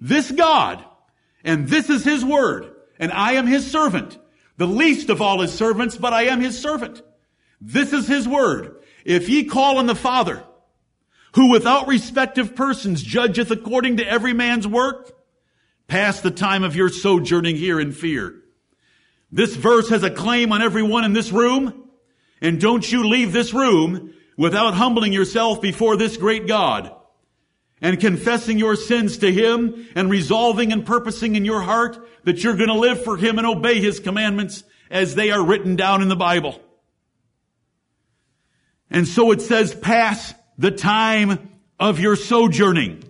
This 0.00 0.30
God, 0.30 0.84
and 1.44 1.68
this 1.68 1.88
is 1.88 2.04
His 2.04 2.24
word, 2.24 2.68
and 2.98 3.12
I 3.12 3.34
am 3.34 3.46
His 3.46 3.70
servant, 3.70 4.18
the 4.56 4.66
least 4.66 5.08
of 5.08 5.22
all 5.22 5.40
His 5.40 5.52
servants, 5.52 5.96
but 5.96 6.12
I 6.12 6.24
am 6.24 6.40
His 6.40 6.60
servant. 6.60 7.00
This 7.60 7.92
is 7.92 8.08
His 8.08 8.26
word. 8.26 8.82
If 9.04 9.28
ye 9.28 9.44
call 9.44 9.78
on 9.78 9.86
the 9.86 9.94
Father, 9.94 10.42
who 11.34 11.50
without 11.52 11.86
respect 11.86 12.38
of 12.38 12.56
persons 12.56 13.02
judgeth 13.02 13.52
according 13.52 13.98
to 13.98 14.08
every 14.08 14.32
man's 14.32 14.66
work, 14.66 15.12
pass 15.86 16.20
the 16.20 16.32
time 16.32 16.64
of 16.64 16.74
your 16.74 16.88
sojourning 16.88 17.54
here 17.54 17.78
in 17.78 17.92
fear. 17.92 18.42
This 19.30 19.54
verse 19.54 19.90
has 19.90 20.02
a 20.02 20.10
claim 20.10 20.52
on 20.52 20.60
everyone 20.60 21.04
in 21.04 21.12
this 21.12 21.30
room, 21.30 21.87
and 22.40 22.60
don't 22.60 22.90
you 22.90 23.08
leave 23.08 23.32
this 23.32 23.52
room 23.52 24.14
without 24.36 24.74
humbling 24.74 25.12
yourself 25.12 25.60
before 25.60 25.96
this 25.96 26.16
great 26.16 26.46
God 26.46 26.94
and 27.80 28.00
confessing 28.00 28.58
your 28.58 28.76
sins 28.76 29.18
to 29.18 29.32
Him 29.32 29.88
and 29.94 30.10
resolving 30.10 30.72
and 30.72 30.86
purposing 30.86 31.36
in 31.36 31.44
your 31.44 31.60
heart 31.60 31.98
that 32.24 32.42
you're 32.42 32.56
going 32.56 32.68
to 32.68 32.74
live 32.74 33.02
for 33.02 33.16
Him 33.16 33.38
and 33.38 33.46
obey 33.46 33.80
His 33.80 34.00
commandments 34.00 34.64
as 34.90 35.14
they 35.14 35.30
are 35.30 35.44
written 35.44 35.76
down 35.76 36.02
in 36.02 36.08
the 36.08 36.16
Bible. 36.16 36.60
And 38.90 39.06
so 39.06 39.32
it 39.32 39.42
says, 39.42 39.74
pass 39.74 40.34
the 40.56 40.70
time 40.70 41.50
of 41.78 42.00
your 42.00 42.16
sojourning. 42.16 43.04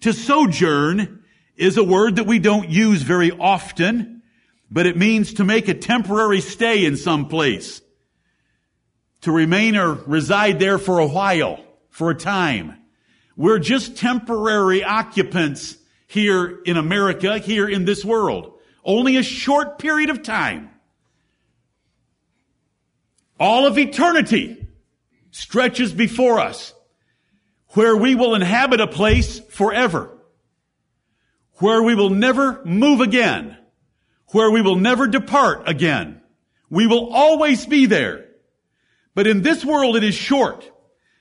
To 0.00 0.12
sojourn 0.12 1.22
is 1.56 1.76
a 1.76 1.84
word 1.84 2.16
that 2.16 2.26
we 2.26 2.38
don't 2.38 2.70
use 2.70 3.02
very 3.02 3.30
often, 3.30 4.22
but 4.70 4.86
it 4.86 4.96
means 4.96 5.34
to 5.34 5.44
make 5.44 5.68
a 5.68 5.74
temporary 5.74 6.40
stay 6.40 6.84
in 6.84 6.96
some 6.96 7.28
place. 7.28 7.82
To 9.22 9.32
remain 9.32 9.76
or 9.76 9.94
reside 9.94 10.58
there 10.58 10.78
for 10.78 10.98
a 10.98 11.06
while, 11.06 11.62
for 11.90 12.10
a 12.10 12.14
time. 12.14 12.76
We're 13.36 13.58
just 13.58 13.96
temporary 13.96 14.82
occupants 14.82 15.76
here 16.06 16.60
in 16.64 16.76
America, 16.76 17.38
here 17.38 17.68
in 17.68 17.84
this 17.84 18.04
world. 18.04 18.58
Only 18.84 19.16
a 19.16 19.22
short 19.22 19.78
period 19.78 20.10
of 20.10 20.22
time. 20.22 20.70
All 23.38 23.66
of 23.66 23.78
eternity 23.78 24.66
stretches 25.30 25.92
before 25.92 26.40
us 26.40 26.74
where 27.68 27.96
we 27.96 28.14
will 28.14 28.34
inhabit 28.34 28.80
a 28.80 28.86
place 28.86 29.38
forever, 29.38 30.10
where 31.54 31.82
we 31.82 31.94
will 31.94 32.10
never 32.10 32.64
move 32.64 33.00
again, 33.00 33.56
where 34.28 34.50
we 34.50 34.60
will 34.60 34.76
never 34.76 35.06
depart 35.06 35.68
again. 35.68 36.20
We 36.68 36.86
will 36.86 37.12
always 37.12 37.66
be 37.66 37.86
there. 37.86 38.26
But 39.14 39.26
in 39.26 39.42
this 39.42 39.64
world, 39.64 39.96
it 39.96 40.04
is 40.04 40.14
short. 40.14 40.70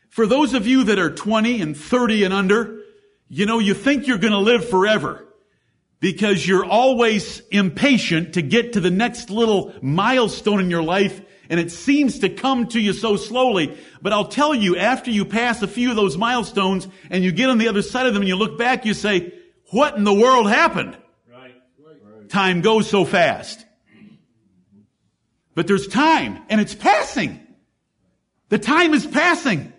For 0.09 0.25
those 0.25 0.53
of 0.53 0.67
you 0.67 0.85
that 0.85 0.99
are 0.99 1.09
20 1.09 1.61
and 1.61 1.77
30 1.77 2.23
and 2.23 2.33
under, 2.33 2.81
you 3.27 3.45
know, 3.45 3.59
you 3.59 3.73
think 3.73 4.07
you're 4.07 4.17
going 4.17 4.33
to 4.33 4.39
live 4.39 4.69
forever. 4.69 5.25
because 5.99 6.47
you're 6.47 6.65
always 6.65 7.41
impatient 7.51 8.33
to 8.35 8.41
get 8.41 8.73
to 8.73 8.79
the 8.79 8.89
next 8.91 9.29
little 9.29 9.73
milestone 9.81 10.59
in 10.59 10.69
your 10.69 10.83
life 10.83 11.21
and 11.49 11.59
it 11.59 11.71
seems 11.71 12.19
to 12.19 12.29
come 12.29 12.67
to 12.67 12.79
you 12.79 12.93
so 12.93 13.17
slowly. 13.17 13.75
But 14.01 14.13
I'll 14.13 14.27
tell 14.27 14.53
you, 14.53 14.77
after 14.77 15.09
you 15.09 15.25
pass 15.25 15.61
a 15.63 15.67
few 15.67 15.89
of 15.89 15.95
those 15.95 16.15
milestones 16.15 16.87
and 17.09 17.23
you 17.23 17.31
get 17.31 17.49
on 17.49 17.57
the 17.57 17.67
other 17.67 17.81
side 17.81 18.05
of 18.05 18.13
them 18.13 18.21
and 18.21 18.27
you 18.29 18.35
look 18.35 18.57
back, 18.57 18.85
you 18.85 18.93
say, 18.93 19.33
what 19.71 19.97
in 19.97 20.03
the 20.03 20.13
world 20.13 20.47
happened? 20.47 20.95
Right. 21.27 21.55
Right. 21.79 22.29
Time 22.29 22.61
goes 22.61 22.87
so 22.87 23.03
fast. 23.03 23.65
But 25.55 25.65
there's 25.65 25.87
time 25.87 26.39
and 26.49 26.61
it's 26.61 26.75
passing. 26.75 27.45
The 28.49 28.59
time 28.59 28.93
is 28.93 29.05
passing. 29.05 29.73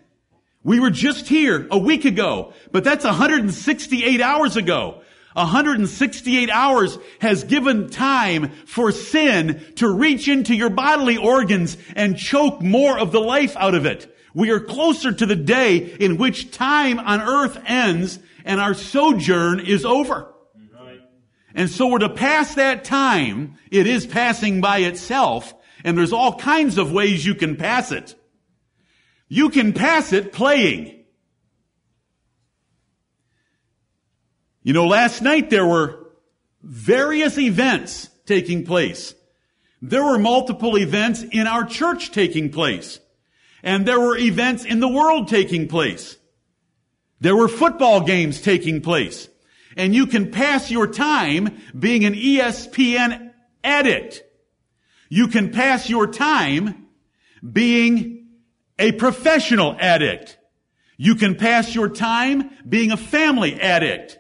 We 0.62 0.79
were 0.79 0.91
just 0.91 1.29
here 1.29 1.67
a 1.71 1.79
week 1.79 2.05
ago, 2.05 2.53
but 2.71 2.85
that's 2.85 3.05
168 3.05 4.21
hours 4.21 4.57
ago. 4.57 5.03
168 5.35 6.50
hours 6.50 6.99
has 7.21 7.45
given 7.45 7.89
time 7.89 8.50
for 8.67 8.93
sin 8.93 9.65
to 9.77 9.89
reach 9.89 10.29
into 10.29 10.55
your 10.55 10.71
bodily 10.71 11.17
organs 11.17 11.77
and 11.95 12.17
choke 12.17 12.61
more 12.61 12.99
of 12.99 13.12
the 13.12 13.21
life 13.21 13.57
out 13.57 13.75
of 13.75 13.87
it. 13.87 14.15
We 14.35 14.50
are 14.50 14.61
closer 14.61 15.12
to 15.12 15.27
the 15.27 15.37
day 15.37 15.77
in 15.77 16.17
which 16.17 16.50
time 16.50 16.99
on 16.99 17.21
earth 17.21 17.61
ends 17.67 18.19
and 18.45 18.61
our 18.61 18.75
sojourn 18.75 19.61
is 19.61 19.85
over. 19.85 20.33
And 21.55 21.69
so 21.69 21.89
we're 21.89 21.99
to 21.99 22.09
pass 22.09 22.55
that 22.55 22.85
time. 22.85 23.59
It 23.71 23.87
is 23.87 24.07
passing 24.07 24.61
by 24.61 24.79
itself 24.79 25.55
and 25.85 25.97
there's 25.97 26.12
all 26.12 26.39
kinds 26.39 26.77
of 26.79 26.93
ways 26.93 27.25
you 27.25 27.35
can 27.35 27.57
pass 27.57 27.93
it. 27.93 28.15
You 29.33 29.49
can 29.49 29.73
pass 29.73 30.13
it 30.13 30.33
playing. 30.33 31.05
You 34.65 34.73
know, 34.73 34.89
last 34.89 35.23
night 35.23 35.51
there 35.51 35.65
were 35.65 36.11
various 36.63 37.39
events 37.39 38.09
taking 38.27 38.67
place. 38.67 39.15
There 39.81 40.03
were 40.03 40.19
multiple 40.19 40.77
events 40.77 41.23
in 41.23 41.47
our 41.47 41.65
church 41.65 42.11
taking 42.11 42.51
place. 42.51 42.99
And 43.63 43.87
there 43.87 44.01
were 44.01 44.17
events 44.17 44.65
in 44.65 44.81
the 44.81 44.89
world 44.89 45.29
taking 45.29 45.69
place. 45.69 46.17
There 47.21 47.37
were 47.37 47.49
football 47.49 48.01
games 48.01 48.41
taking 48.41 48.81
place. 48.81 49.29
And 49.77 49.95
you 49.95 50.09
can 50.09 50.33
pass 50.33 50.73
your 50.73 50.89
time 50.89 51.57
being 51.79 52.05
an 52.05 52.15
ESPN 52.15 53.33
addict. 53.63 54.25
You 55.09 55.29
can 55.29 55.53
pass 55.53 55.89
your 55.89 56.09
time 56.09 56.89
being 57.53 58.20
a 58.81 58.93
professional 58.93 59.77
addict. 59.79 60.39
You 60.97 61.15
can 61.15 61.37
pass 61.37 61.75
your 61.75 61.89
time 61.89 62.51
being 62.69 62.91
a 62.91 62.97
family 62.97 63.61
addict. 63.61 64.19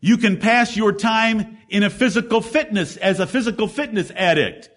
You 0.00 0.16
can 0.16 0.38
pass 0.38 0.76
your 0.76 0.92
time 0.92 1.58
in 1.68 1.82
a 1.82 1.90
physical 1.90 2.40
fitness 2.40 2.96
as 2.96 3.20
a 3.20 3.26
physical 3.26 3.66
fitness 3.66 4.12
addict. 4.12 4.70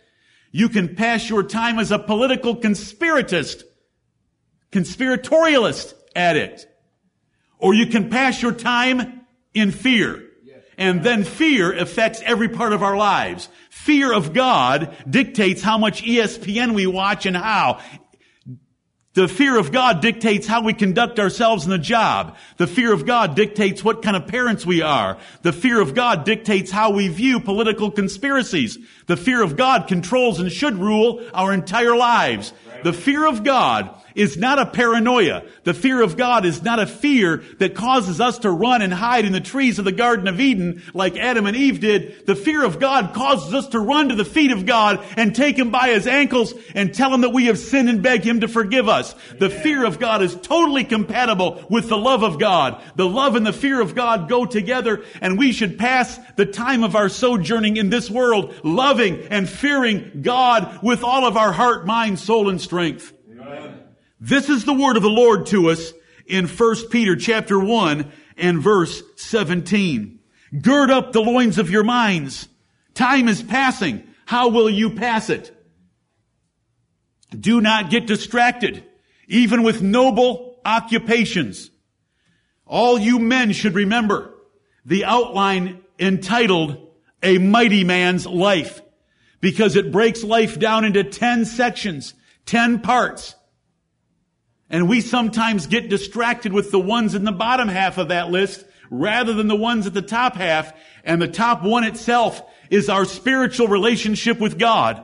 You 0.51 0.67
can 0.67 0.95
pass 0.95 1.29
your 1.29 1.43
time 1.43 1.79
as 1.79 1.91
a 1.91 1.99
political 1.99 2.55
conspiratist, 2.57 3.63
conspiratorialist 4.71 5.93
addict. 6.15 6.67
Or 7.59 7.75
you 7.75 7.85
can 7.85 8.09
pass 8.09 8.41
your 8.41 8.51
time 8.51 9.21
in 9.53 9.71
fear. 9.71 10.23
And 10.77 11.03
then 11.03 11.23
fear 11.23 11.73
affects 11.73 12.21
every 12.25 12.49
part 12.49 12.73
of 12.73 12.81
our 12.81 12.97
lives. 12.97 13.49
Fear 13.69 14.13
of 14.13 14.33
God 14.33 14.95
dictates 15.09 15.61
how 15.61 15.77
much 15.77 16.03
ESPN 16.03 16.73
we 16.73 16.87
watch 16.87 17.25
and 17.25 17.35
how. 17.35 17.79
The 19.13 19.27
fear 19.27 19.59
of 19.59 19.73
God 19.73 20.01
dictates 20.01 20.47
how 20.47 20.63
we 20.63 20.73
conduct 20.73 21.19
ourselves 21.19 21.65
in 21.65 21.69
the 21.69 21.77
job. 21.77 22.37
The 22.55 22.67
fear 22.67 22.93
of 22.93 23.05
God 23.05 23.35
dictates 23.35 23.83
what 23.83 24.01
kind 24.01 24.15
of 24.15 24.25
parents 24.25 24.65
we 24.65 24.81
are. 24.81 25.17
The 25.41 25.51
fear 25.51 25.81
of 25.81 25.93
God 25.93 26.23
dictates 26.23 26.71
how 26.71 26.91
we 26.91 27.09
view 27.09 27.41
political 27.41 27.91
conspiracies. 27.91 28.77
The 29.07 29.17
fear 29.17 29.43
of 29.43 29.57
God 29.57 29.89
controls 29.89 30.39
and 30.39 30.49
should 30.49 30.77
rule 30.77 31.21
our 31.33 31.51
entire 31.51 31.95
lives. 31.97 32.53
The 32.83 32.93
fear 32.93 33.27
of 33.27 33.43
God 33.43 33.95
is 34.15 34.37
not 34.37 34.59
a 34.59 34.65
paranoia. 34.65 35.43
The 35.63 35.73
fear 35.73 36.01
of 36.01 36.17
God 36.17 36.45
is 36.45 36.61
not 36.61 36.79
a 36.79 36.87
fear 36.87 37.43
that 37.59 37.75
causes 37.75 38.19
us 38.19 38.39
to 38.39 38.51
run 38.51 38.81
and 38.81 38.93
hide 38.93 39.25
in 39.25 39.31
the 39.31 39.39
trees 39.39 39.79
of 39.79 39.85
the 39.85 39.91
Garden 39.91 40.27
of 40.27 40.39
Eden 40.39 40.81
like 40.93 41.17
Adam 41.17 41.45
and 41.45 41.55
Eve 41.55 41.79
did. 41.79 42.25
The 42.25 42.35
fear 42.35 42.65
of 42.65 42.79
God 42.79 43.13
causes 43.13 43.53
us 43.53 43.67
to 43.69 43.79
run 43.79 44.09
to 44.09 44.15
the 44.15 44.25
feet 44.25 44.51
of 44.51 44.65
God 44.65 45.03
and 45.15 45.35
take 45.35 45.57
Him 45.57 45.71
by 45.71 45.89
His 45.89 46.07
ankles 46.07 46.53
and 46.75 46.93
tell 46.93 47.13
Him 47.13 47.21
that 47.21 47.29
we 47.29 47.45
have 47.45 47.57
sinned 47.57 47.89
and 47.89 48.03
beg 48.03 48.23
Him 48.23 48.41
to 48.41 48.47
forgive 48.47 48.89
us. 48.89 49.15
The 49.37 49.49
fear 49.49 49.85
of 49.85 49.99
God 49.99 50.21
is 50.21 50.35
totally 50.35 50.83
compatible 50.83 51.65
with 51.69 51.89
the 51.89 51.97
love 51.97 52.23
of 52.23 52.39
God. 52.39 52.81
The 52.95 53.07
love 53.07 53.35
and 53.35 53.45
the 53.45 53.53
fear 53.53 53.79
of 53.79 53.95
God 53.95 54.27
go 54.27 54.45
together 54.45 55.03
and 55.21 55.37
we 55.37 55.51
should 55.51 55.79
pass 55.79 56.19
the 56.35 56.45
time 56.45 56.83
of 56.83 56.95
our 56.95 57.09
sojourning 57.09 57.77
in 57.77 57.89
this 57.89 58.09
world 58.09 58.55
loving 58.63 59.21
and 59.29 59.49
fearing 59.49 60.21
God 60.21 60.79
with 60.83 61.03
all 61.03 61.25
of 61.25 61.37
our 61.37 61.51
heart, 61.51 61.85
mind, 61.85 62.19
soul, 62.19 62.49
and 62.49 62.59
strength. 62.59 62.70
Amen. 63.29 63.79
This 64.19 64.49
is 64.49 64.65
the 64.65 64.73
word 64.73 64.97
of 64.97 65.03
the 65.03 65.09
Lord 65.09 65.47
to 65.47 65.69
us 65.69 65.93
in 66.25 66.47
1 66.47 66.89
Peter 66.89 67.15
chapter 67.15 67.59
1 67.59 68.11
and 68.37 68.61
verse 68.61 69.03
17. 69.17 70.19
Gird 70.61 70.91
up 70.91 71.11
the 71.11 71.21
loins 71.21 71.57
of 71.57 71.69
your 71.69 71.83
minds. 71.83 72.47
Time 72.93 73.27
is 73.27 73.41
passing. 73.41 74.07
How 74.25 74.49
will 74.49 74.69
you 74.69 74.91
pass 74.91 75.29
it? 75.29 75.55
Do 77.37 77.61
not 77.61 77.89
get 77.89 78.07
distracted, 78.07 78.83
even 79.27 79.63
with 79.63 79.81
noble 79.81 80.59
occupations. 80.65 81.71
All 82.65 82.97
you 82.97 83.19
men 83.19 83.51
should 83.53 83.73
remember 83.73 84.33
the 84.85 85.05
outline 85.05 85.81
entitled 85.99 86.77
A 87.23 87.37
Mighty 87.37 87.83
Man's 87.83 88.25
Life 88.25 88.81
because 89.39 89.75
it 89.75 89.91
breaks 89.91 90.23
life 90.23 90.59
down 90.59 90.85
into 90.85 91.03
10 91.03 91.45
sections, 91.45 92.13
10 92.45 92.79
parts. 92.79 93.35
And 94.69 94.87
we 94.87 95.01
sometimes 95.01 95.67
get 95.67 95.89
distracted 95.89 96.53
with 96.53 96.71
the 96.71 96.79
ones 96.79 97.13
in 97.13 97.25
the 97.25 97.31
bottom 97.31 97.67
half 97.67 97.97
of 97.97 98.07
that 98.07 98.31
list 98.31 98.63
rather 98.89 99.33
than 99.33 99.47
the 99.47 99.55
ones 99.55 99.85
at 99.85 99.93
the 99.93 100.01
top 100.01 100.35
half. 100.35 100.73
And 101.03 101.21
the 101.21 101.27
top 101.27 101.63
one 101.63 101.83
itself 101.83 102.41
is 102.69 102.89
our 102.89 103.05
spiritual 103.05 103.67
relationship 103.67 104.39
with 104.39 104.57
God. 104.57 105.03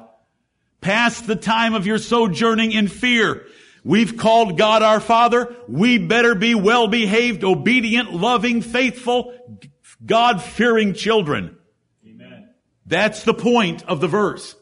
Past 0.80 1.28
the 1.28 1.36
time 1.36 1.74
of 1.74 1.86
your 1.86 1.98
sojourning 1.98 2.72
in 2.72 2.88
fear. 2.88 3.46
We've 3.84 4.18
called 4.18 4.58
God 4.58 4.84
our 4.84 5.00
Father. 5.00 5.56
We 5.68 5.98
better 5.98 6.36
be 6.36 6.56
well 6.56 6.88
behaved, 6.88 7.44
obedient, 7.44 8.14
loving, 8.14 8.62
faithful, 8.62 9.34
God 10.06 10.42
fearing 10.42 10.94
children. 10.94 11.58
Amen. 12.06 12.50
That's 12.86 13.24
the 13.24 13.34
point 13.34 13.84
of 13.84 14.02
the 14.02 14.08
verse. 14.08 14.56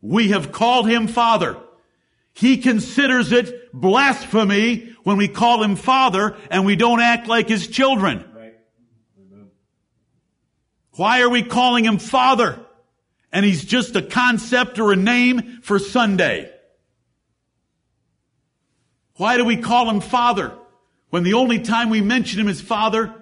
We 0.00 0.30
have 0.30 0.52
called 0.52 0.88
him 0.88 1.08
Father. 1.08 1.56
He 2.32 2.58
considers 2.58 3.32
it 3.32 3.72
blasphemy 3.72 4.94
when 5.02 5.16
we 5.16 5.28
call 5.28 5.62
him 5.62 5.76
father 5.76 6.36
and 6.50 6.64
we 6.64 6.76
don't 6.76 7.00
act 7.00 7.26
like 7.26 7.48
his 7.48 7.66
children. 7.66 8.24
Why 10.92 11.22
are 11.22 11.30
we 11.30 11.42
calling 11.42 11.84
him 11.84 11.98
father? 11.98 12.58
And 13.32 13.44
he's 13.44 13.64
just 13.64 13.94
a 13.94 14.02
concept 14.02 14.78
or 14.78 14.92
a 14.92 14.96
name 14.96 15.60
for 15.62 15.78
Sunday. 15.78 16.50
Why 19.14 19.36
do 19.36 19.44
we 19.44 19.56
call 19.56 19.88
him 19.88 20.00
father 20.00 20.52
when 21.10 21.22
the 21.22 21.34
only 21.34 21.60
time 21.60 21.90
we 21.90 22.00
mention 22.00 22.40
him 22.40 22.48
as 22.48 22.60
father 22.60 23.14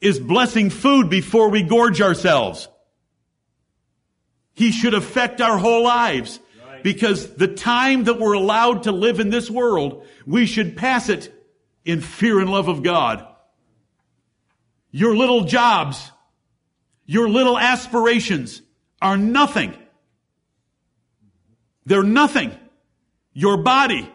is 0.00 0.20
blessing 0.20 0.70
food 0.70 1.10
before 1.10 1.48
we 1.48 1.62
gorge 1.62 2.00
ourselves? 2.00 2.68
He 4.52 4.70
should 4.70 4.94
affect 4.94 5.40
our 5.40 5.58
whole 5.58 5.82
lives 5.82 6.38
because 6.84 7.34
the 7.36 7.48
time 7.48 8.04
that 8.04 8.20
we're 8.20 8.34
allowed 8.34 8.82
to 8.82 8.92
live 8.92 9.18
in 9.18 9.30
this 9.30 9.50
world, 9.50 10.06
we 10.26 10.44
should 10.44 10.76
pass 10.76 11.08
it 11.08 11.32
in 11.82 12.02
fear 12.02 12.38
and 12.40 12.50
love 12.50 12.68
of 12.68 12.82
God. 12.82 13.26
Your 14.90 15.16
little 15.16 15.44
jobs, 15.44 16.12
your 17.06 17.26
little 17.26 17.58
aspirations 17.58 18.60
are 19.00 19.16
nothing. 19.16 19.74
They're 21.86 22.02
nothing. 22.02 22.52
Your 23.32 23.56
body 23.56 24.06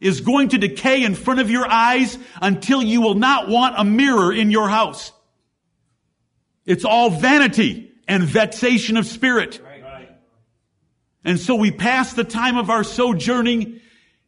is 0.00 0.20
going 0.20 0.48
to 0.48 0.58
decay 0.58 1.04
in 1.04 1.14
front 1.14 1.38
of 1.38 1.48
your 1.48 1.70
eyes 1.70 2.18
until 2.42 2.82
you 2.82 3.02
will 3.02 3.14
not 3.14 3.48
want 3.48 3.76
a 3.78 3.84
mirror 3.84 4.32
in 4.32 4.50
your 4.50 4.68
house. 4.68 5.12
It's 6.64 6.84
all 6.84 7.08
vanity 7.08 7.92
and 8.08 8.24
vexation 8.24 8.96
of 8.96 9.06
spirit. 9.06 9.60
And 11.26 11.40
so 11.40 11.56
we 11.56 11.72
pass 11.72 12.12
the 12.12 12.24
time 12.24 12.56
of 12.56 12.70
our 12.70 12.84
sojourning 12.84 13.80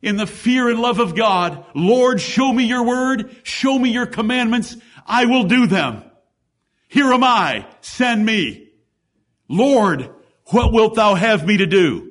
in 0.02 0.16
the 0.16 0.26
fear 0.26 0.68
and 0.68 0.80
love 0.80 0.98
of 0.98 1.14
God. 1.14 1.64
Lord, 1.74 2.20
show 2.20 2.52
me 2.52 2.64
your 2.64 2.84
word. 2.84 3.34
Show 3.44 3.78
me 3.78 3.90
your 3.90 4.06
commandments. 4.06 4.76
I 5.06 5.26
will 5.26 5.44
do 5.44 5.68
them. 5.68 6.02
Here 6.88 7.12
am 7.12 7.22
I. 7.22 7.66
Send 7.80 8.26
me. 8.26 8.70
Lord, 9.48 10.10
what 10.46 10.72
wilt 10.72 10.96
thou 10.96 11.14
have 11.14 11.46
me 11.46 11.58
to 11.58 11.66
do? 11.66 12.10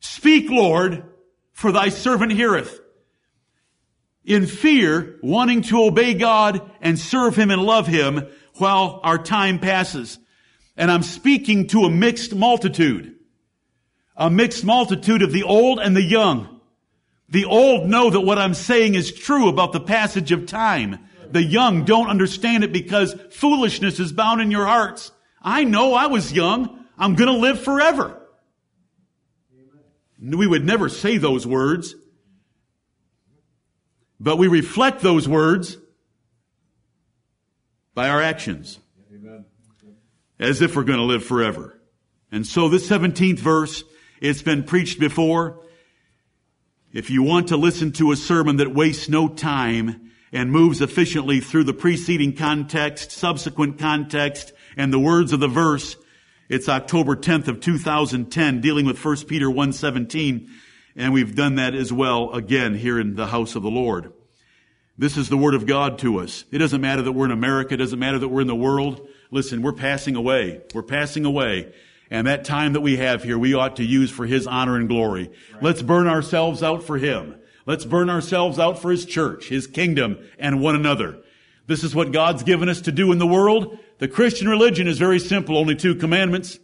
Speak, 0.00 0.50
Lord, 0.50 1.04
for 1.52 1.70
thy 1.70 1.88
servant 1.88 2.32
heareth. 2.32 2.80
in 4.24 4.46
fear, 4.46 5.18
wanting 5.22 5.62
to 5.62 5.84
obey 5.84 6.14
God 6.14 6.70
and 6.80 6.98
serve 6.98 7.36
Him 7.36 7.50
and 7.50 7.62
love 7.62 7.86
Him 7.86 8.26
while 8.54 9.00
our 9.02 9.18
time 9.18 9.58
passes. 9.58 10.18
And 10.76 10.90
I'm 10.90 11.02
speaking 11.02 11.68
to 11.68 11.84
a 11.84 11.90
mixed 11.90 12.34
multitude. 12.34 13.16
A 14.16 14.30
mixed 14.30 14.64
multitude 14.64 15.22
of 15.22 15.32
the 15.32 15.42
old 15.42 15.78
and 15.78 15.96
the 15.96 16.02
young. 16.02 16.60
The 17.28 17.44
old 17.46 17.88
know 17.88 18.10
that 18.10 18.20
what 18.20 18.38
I'm 18.38 18.54
saying 18.54 18.94
is 18.94 19.12
true 19.12 19.48
about 19.48 19.72
the 19.72 19.80
passage 19.80 20.32
of 20.32 20.46
time. 20.46 20.98
The 21.30 21.42
young 21.42 21.84
don't 21.84 22.08
understand 22.08 22.62
it 22.62 22.72
because 22.72 23.14
foolishness 23.30 23.98
is 23.98 24.12
bound 24.12 24.40
in 24.40 24.50
your 24.50 24.66
hearts. 24.66 25.12
I 25.40 25.64
know 25.64 25.94
I 25.94 26.06
was 26.06 26.32
young. 26.32 26.84
I'm 26.98 27.14
gonna 27.14 27.32
live 27.32 27.60
forever. 27.60 28.18
We 30.20 30.46
would 30.46 30.64
never 30.64 30.88
say 30.88 31.16
those 31.16 31.46
words. 31.46 31.94
But 34.20 34.36
we 34.36 34.46
reflect 34.46 35.00
those 35.00 35.28
words 35.28 35.76
by 37.92 38.08
our 38.08 38.22
actions. 38.22 38.78
As 40.38 40.62
if 40.62 40.76
we're 40.76 40.84
going 40.84 40.98
to 40.98 41.04
live 41.04 41.24
forever. 41.24 41.80
And 42.30 42.46
so 42.46 42.68
this 42.68 42.88
17th 42.88 43.38
verse, 43.38 43.82
it's 44.22 44.40
been 44.40 44.62
preached 44.62 45.00
before. 45.00 45.60
If 46.92 47.10
you 47.10 47.22
want 47.22 47.48
to 47.48 47.56
listen 47.56 47.90
to 47.92 48.12
a 48.12 48.16
sermon 48.16 48.58
that 48.58 48.72
wastes 48.72 49.08
no 49.08 49.28
time 49.28 50.12
and 50.32 50.52
moves 50.52 50.80
efficiently 50.80 51.40
through 51.40 51.64
the 51.64 51.74
preceding 51.74 52.34
context, 52.36 53.10
subsequent 53.10 53.78
context, 53.78 54.52
and 54.76 54.92
the 54.92 54.98
words 54.98 55.32
of 55.32 55.40
the 55.40 55.48
verse, 55.48 55.96
it's 56.48 56.68
October 56.68 57.16
10th 57.16 57.48
of 57.48 57.60
2010 57.60 58.60
dealing 58.60 58.86
with 58.86 59.04
1 59.04 59.26
Peter 59.26 59.50
1:17 59.50 60.48
and 60.94 61.12
we've 61.12 61.34
done 61.34 61.56
that 61.56 61.74
as 61.74 61.92
well 61.92 62.32
again 62.32 62.74
here 62.74 63.00
in 63.00 63.16
the 63.16 63.26
house 63.26 63.56
of 63.56 63.62
the 63.62 63.70
Lord. 63.70 64.12
This 64.98 65.16
is 65.16 65.28
the 65.28 65.38
word 65.38 65.54
of 65.54 65.66
God 65.66 65.98
to 66.00 66.20
us. 66.20 66.44
It 66.52 66.58
doesn't 66.58 66.80
matter 66.80 67.02
that 67.02 67.12
we're 67.12 67.24
in 67.24 67.30
America. 67.32 67.74
It 67.74 67.78
doesn't 67.78 67.98
matter 67.98 68.18
that 68.18 68.28
we're 68.28 68.42
in 68.42 68.46
the 68.46 68.54
world. 68.54 69.08
Listen, 69.30 69.62
we're 69.62 69.72
passing 69.72 70.14
away. 70.14 70.60
We're 70.74 70.82
passing 70.82 71.24
away. 71.24 71.72
And 72.12 72.26
that 72.26 72.44
time 72.44 72.74
that 72.74 72.82
we 72.82 72.98
have 72.98 73.24
here, 73.24 73.38
we 73.38 73.54
ought 73.54 73.76
to 73.76 73.84
use 73.84 74.10
for 74.10 74.26
His 74.26 74.46
honor 74.46 74.76
and 74.76 74.86
glory. 74.86 75.30
Right. 75.54 75.62
Let's 75.62 75.80
burn 75.80 76.06
ourselves 76.06 76.62
out 76.62 76.82
for 76.82 76.98
Him. 76.98 77.36
Let's 77.64 77.86
burn 77.86 78.10
ourselves 78.10 78.58
out 78.58 78.82
for 78.82 78.90
His 78.90 79.06
church, 79.06 79.48
His 79.48 79.66
kingdom, 79.66 80.18
and 80.38 80.60
one 80.60 80.74
another. 80.74 81.22
This 81.66 81.82
is 81.82 81.94
what 81.94 82.12
God's 82.12 82.42
given 82.42 82.68
us 82.68 82.82
to 82.82 82.92
do 82.92 83.12
in 83.12 83.18
the 83.18 83.26
world. 83.26 83.78
The 83.96 84.08
Christian 84.08 84.46
religion 84.46 84.88
is 84.88 84.98
very 84.98 85.18
simple, 85.18 85.56
only 85.56 85.74
two 85.74 85.94
commandments. 85.94 86.58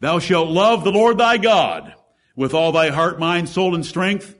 Thou 0.00 0.18
shalt 0.18 0.48
love 0.48 0.82
the 0.82 0.90
Lord 0.90 1.16
thy 1.16 1.36
God 1.36 1.94
with 2.34 2.52
all 2.52 2.72
thy 2.72 2.88
heart, 2.90 3.20
mind, 3.20 3.48
soul, 3.48 3.76
and 3.76 3.86
strength, 3.86 4.36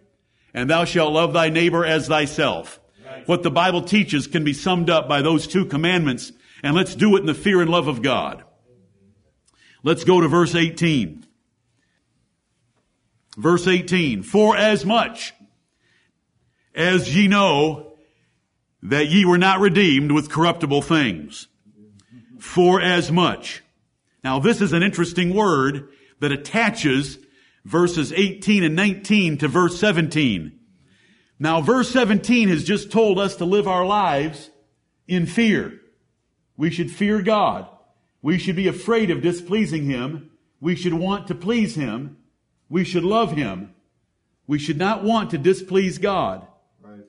and 0.52 0.68
thou 0.68 0.84
shalt 0.84 1.12
love 1.12 1.32
thy 1.32 1.50
neighbor 1.50 1.84
as 1.84 2.08
thyself. 2.08 2.80
What 3.26 3.44
the 3.44 3.50
Bible 3.52 3.82
teaches 3.82 4.26
can 4.26 4.42
be 4.42 4.54
summed 4.54 4.90
up 4.90 5.08
by 5.08 5.22
those 5.22 5.46
two 5.46 5.66
commandments, 5.66 6.32
and 6.64 6.74
let's 6.74 6.96
do 6.96 7.14
it 7.14 7.20
in 7.20 7.26
the 7.26 7.34
fear 7.34 7.60
and 7.60 7.70
love 7.70 7.86
of 7.86 8.02
God. 8.02 8.42
Let's 9.82 10.04
go 10.04 10.20
to 10.20 10.28
verse 10.28 10.54
18. 10.54 11.24
Verse 13.36 13.66
18. 13.66 14.22
For 14.22 14.56
as 14.56 14.84
much 14.84 15.32
as 16.74 17.14
ye 17.14 17.28
know 17.28 17.92
that 18.82 19.08
ye 19.08 19.24
were 19.24 19.38
not 19.38 19.60
redeemed 19.60 20.12
with 20.12 20.30
corruptible 20.30 20.82
things. 20.82 21.48
For 22.38 22.80
as 22.80 23.10
much. 23.10 23.62
Now 24.22 24.38
this 24.38 24.60
is 24.60 24.72
an 24.72 24.82
interesting 24.82 25.34
word 25.34 25.88
that 26.20 26.32
attaches 26.32 27.18
verses 27.64 28.12
18 28.12 28.64
and 28.64 28.76
19 28.76 29.38
to 29.38 29.48
verse 29.48 29.78
17. 29.78 30.58
Now 31.38 31.60
verse 31.60 31.90
17 31.90 32.48
has 32.48 32.64
just 32.64 32.90
told 32.90 33.18
us 33.18 33.36
to 33.36 33.44
live 33.44 33.68
our 33.68 33.86
lives 33.86 34.50
in 35.06 35.26
fear. 35.26 35.80
We 36.56 36.70
should 36.70 36.90
fear 36.90 37.22
God. 37.22 37.68
We 38.22 38.38
should 38.38 38.56
be 38.56 38.68
afraid 38.68 39.10
of 39.10 39.22
displeasing 39.22 39.84
Him. 39.84 40.30
We 40.60 40.74
should 40.74 40.94
want 40.94 41.28
to 41.28 41.34
please 41.34 41.74
Him. 41.74 42.16
We 42.68 42.84
should 42.84 43.04
love 43.04 43.32
Him. 43.32 43.74
We 44.46 44.58
should 44.58 44.78
not 44.78 45.04
want 45.04 45.30
to 45.30 45.38
displease 45.38 45.98
God. 45.98 46.46
Right. 46.82 47.04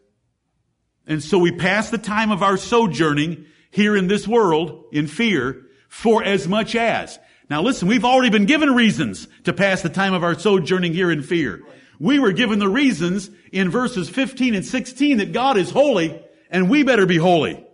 And 1.07 1.23
so 1.23 1.39
we 1.39 1.51
pass 1.51 1.89
the 1.89 1.97
time 1.97 2.31
of 2.31 2.43
our 2.43 2.57
sojourning 2.57 3.45
here 3.71 3.95
in 3.95 4.07
this 4.07 4.27
world 4.27 4.85
in 4.91 5.07
fear 5.07 5.65
for 5.87 6.23
as 6.23 6.47
much 6.47 6.75
as. 6.75 7.17
Now 7.49 7.61
listen, 7.61 7.87
we've 7.87 8.05
already 8.05 8.29
been 8.29 8.45
given 8.45 8.75
reasons 8.75 9.27
to 9.45 9.53
pass 9.53 9.81
the 9.81 9.89
time 9.89 10.13
of 10.13 10.23
our 10.23 10.37
sojourning 10.37 10.93
here 10.93 11.09
in 11.09 11.23
fear. 11.23 11.63
We 11.99 12.19
were 12.19 12.31
given 12.31 12.59
the 12.59 12.69
reasons 12.69 13.29
in 13.51 13.69
verses 13.69 14.09
15 14.09 14.53
and 14.53 14.65
16 14.65 15.17
that 15.17 15.33
God 15.33 15.57
is 15.57 15.71
holy 15.71 16.23
and 16.49 16.69
we 16.69 16.83
better 16.83 17.05
be 17.05 17.17
holy. 17.17 17.65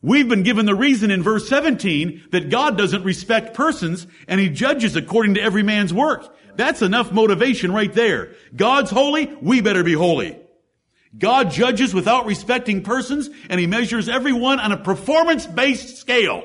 We've 0.00 0.28
been 0.28 0.44
given 0.44 0.66
the 0.66 0.74
reason 0.74 1.10
in 1.10 1.22
verse 1.22 1.48
17 1.48 2.28
that 2.30 2.50
God 2.50 2.78
doesn't 2.78 3.02
respect 3.02 3.54
persons 3.54 4.06
and 4.28 4.40
he 4.40 4.48
judges 4.48 4.94
according 4.94 5.34
to 5.34 5.42
every 5.42 5.62
man's 5.62 5.92
work. 5.92 6.34
That's 6.54 6.82
enough 6.82 7.12
motivation 7.12 7.72
right 7.72 7.92
there. 7.92 8.34
God's 8.54 8.90
holy, 8.90 9.26
we 9.40 9.60
better 9.60 9.82
be 9.82 9.94
holy. 9.94 10.38
God 11.16 11.50
judges 11.50 11.94
without 11.94 12.26
respecting 12.26 12.82
persons 12.82 13.28
and 13.48 13.58
he 13.58 13.66
measures 13.66 14.08
everyone 14.08 14.60
on 14.60 14.72
a 14.72 14.76
performance-based 14.76 15.96
scale 15.96 16.44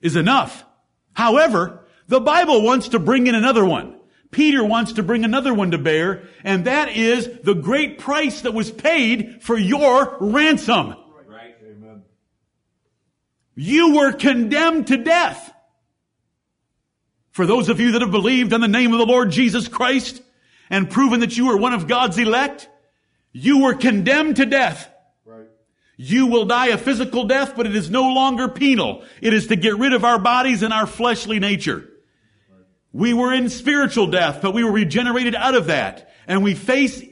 is 0.00 0.16
enough. 0.16 0.64
However, 1.12 1.86
the 2.08 2.20
Bible 2.20 2.62
wants 2.62 2.88
to 2.88 2.98
bring 2.98 3.26
in 3.26 3.34
another 3.34 3.64
one. 3.64 3.98
Peter 4.32 4.64
wants 4.64 4.94
to 4.94 5.02
bring 5.02 5.24
another 5.24 5.54
one 5.54 5.70
to 5.70 5.78
bear, 5.78 6.24
and 6.42 6.64
that 6.64 6.88
is 6.88 7.28
the 7.42 7.54
great 7.54 7.98
price 7.98 8.40
that 8.40 8.54
was 8.54 8.70
paid 8.70 9.42
for 9.42 9.56
your 9.56 10.16
ransom. 10.20 10.96
You 13.54 13.94
were 13.96 14.12
condemned 14.12 14.88
to 14.88 14.96
death. 14.96 15.52
For 17.30 17.46
those 17.46 17.68
of 17.68 17.78
you 17.78 17.92
that 17.92 18.00
have 18.00 18.10
believed 18.10 18.52
on 18.54 18.62
the 18.62 18.68
name 18.68 18.92
of 18.92 18.98
the 18.98 19.06
Lord 19.06 19.30
Jesus 19.30 19.68
Christ 19.68 20.22
and 20.70 20.90
proven 20.90 21.20
that 21.20 21.36
you 21.36 21.50
are 21.50 21.56
one 21.56 21.74
of 21.74 21.86
God's 21.86 22.18
elect, 22.18 22.68
you 23.32 23.62
were 23.62 23.74
condemned 23.74 24.36
to 24.36 24.46
death. 24.46 24.88
You 25.98 26.26
will 26.26 26.46
die 26.46 26.68
a 26.68 26.78
physical 26.78 27.24
death, 27.24 27.54
but 27.54 27.66
it 27.66 27.76
is 27.76 27.90
no 27.90 28.14
longer 28.14 28.48
penal. 28.48 29.04
It 29.20 29.34
is 29.34 29.48
to 29.48 29.56
get 29.56 29.76
rid 29.76 29.92
of 29.92 30.04
our 30.04 30.18
bodies 30.18 30.62
and 30.62 30.72
our 30.72 30.86
fleshly 30.86 31.38
nature. 31.38 31.91
We 32.92 33.14
were 33.14 33.32
in 33.32 33.48
spiritual 33.48 34.08
death, 34.08 34.40
but 34.42 34.52
we 34.52 34.64
were 34.64 34.72
regenerated 34.72 35.34
out 35.34 35.54
of 35.54 35.66
that. 35.66 36.10
And 36.26 36.42
we 36.42 36.54
face 36.54 37.02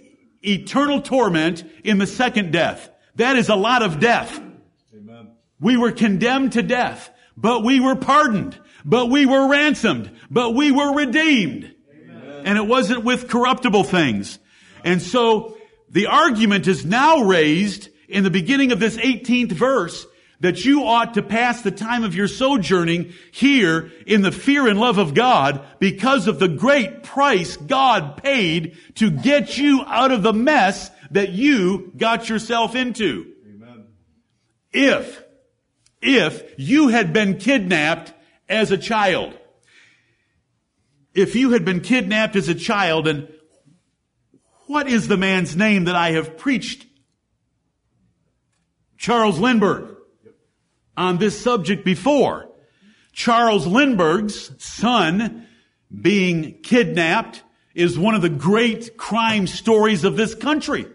eternal 0.43 1.01
torment 1.01 1.65
in 1.85 1.99
the 1.99 2.07
second 2.07 2.53
death. 2.53 2.91
That 3.17 3.37
is 3.37 3.49
a 3.49 3.57
lot 3.57 3.83
of 3.83 4.01
death. 4.01 4.41
Amen. 4.95 5.33
We 5.59 5.77
were 5.77 5.93
condemned 5.93 6.53
to 6.53 6.63
death, 6.63 7.11
but 7.37 7.65
we 7.65 7.81
were 7.81 7.97
pardoned, 7.97 8.59
but 8.85 9.07
we 9.07 9.27
were 9.27 9.49
ransomed, 9.49 10.11
but 10.31 10.55
we 10.55 10.71
were 10.71 10.95
redeemed. 10.95 11.75
Amen. 11.93 12.43
And 12.45 12.59
it 12.59 12.67
wasn't 12.67 13.05
with 13.05 13.29
corruptible 13.29 13.85
things. 13.85 14.39
And 14.85 15.03
so 15.03 15.57
the 15.91 16.07
argument 16.07 16.67
is 16.67 16.85
now 16.85 17.23
raised 17.23 17.89
in 18.09 18.25
the 18.25 18.31
beginning 18.31 18.73
of 18.73 18.81
this 18.81 18.97
18th 18.97 19.53
verse 19.53 20.07
that 20.41 20.65
you 20.65 20.85
ought 20.85 21.15
to 21.15 21.23
pass 21.23 21.61
the 21.61 21.71
time 21.71 22.03
of 22.03 22.15
your 22.15 22.29
sojourning 22.29 23.13
here 23.31 23.91
in 24.07 24.23
the 24.23 24.33
fear 24.33 24.67
and 24.67 24.81
love 24.81 24.99
of 24.99 25.15
God 25.15 25.65
because 25.79 26.27
of 26.27 26.39
the 26.39 26.49
great 26.49 27.03
price 27.03 27.57
God 27.57 28.17
paid 28.17 28.77
to 28.97 29.11
get 29.11 29.59
you 29.59 29.85
out 29.87 30.13
of 30.13 30.23
the 30.23 30.33
mess 30.33 30.91
that 31.11 31.31
you 31.31 31.93
got 31.97 32.29
yourself 32.29 32.75
into. 32.75 33.33
Amen. 33.47 33.85
If, 34.73 35.23
if 36.01 36.55
you 36.57 36.89
had 36.89 37.13
been 37.13 37.37
kidnapped 37.37 38.15
as 38.49 38.71
a 38.71 38.79
child, 38.79 39.37
if 41.15 41.37
you 41.37 41.51
had 41.51 41.67
been 41.67 41.81
kidnapped 41.81 42.37
as 42.37 42.49
a 42.49 42.55
child 42.55 43.07
and 43.07 43.29
what 44.67 44.89
is 44.89 45.09
the 45.09 45.17
man's 45.17 45.55
name 45.55 45.85
that 45.85 45.97
I 45.97 46.13
have 46.13 46.39
preached 46.39 46.87
Charles 48.97 49.39
Lindbergh 49.39 49.97
on 51.01 51.17
this 51.17 51.41
subject 51.41 51.83
before. 51.83 52.47
Charles 53.13 53.67
Lindbergh's 53.67 54.53
son 54.63 55.47
being 55.91 56.61
kidnapped 56.63 57.43
is 57.75 57.99
one 57.99 58.15
of 58.15 58.21
the 58.21 58.29
great 58.29 58.99
crime 58.99 59.47
stories 59.47 60.05
of 60.05 60.17
this 60.17 60.35
country. 60.35 60.87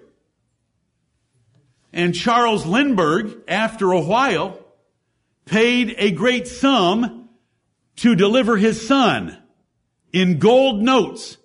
And 1.91 2.13
Charles 2.13 2.67
Lindbergh, 2.67 3.41
after 3.47 3.91
a 3.93 3.99
while, 3.99 4.59
paid 5.45 5.95
a 5.97 6.11
great 6.11 6.47
sum 6.47 7.29
to 7.97 8.15
deliver 8.15 8.57
his 8.57 8.87
son 8.87 9.41
in 10.13 10.37
gold 10.37 10.83
notes 10.83 11.37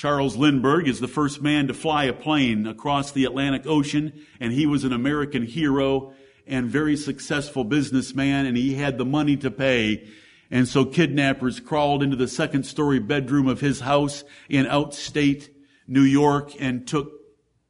Charles 0.00 0.34
Lindbergh 0.34 0.88
is 0.88 0.98
the 0.98 1.06
first 1.06 1.42
man 1.42 1.66
to 1.66 1.74
fly 1.74 2.04
a 2.04 2.14
plane 2.14 2.66
across 2.66 3.12
the 3.12 3.26
Atlantic 3.26 3.66
Ocean, 3.66 4.24
and 4.40 4.50
he 4.50 4.64
was 4.64 4.82
an 4.82 4.94
American 4.94 5.44
hero 5.44 6.14
and 6.50 6.68
very 6.68 6.96
successful 6.96 7.64
businessman, 7.64 8.44
and 8.44 8.56
he 8.56 8.74
had 8.74 8.98
the 8.98 9.04
money 9.04 9.36
to 9.38 9.50
pay. 9.50 10.06
And 10.50 10.66
so 10.66 10.84
kidnappers 10.84 11.60
crawled 11.60 12.02
into 12.02 12.16
the 12.16 12.28
second 12.28 12.64
story 12.64 12.98
bedroom 12.98 13.46
of 13.46 13.60
his 13.60 13.80
house 13.80 14.24
in 14.48 14.66
outstate 14.66 15.48
New 15.86 16.02
York 16.02 16.52
and 16.58 16.86
took 16.86 17.12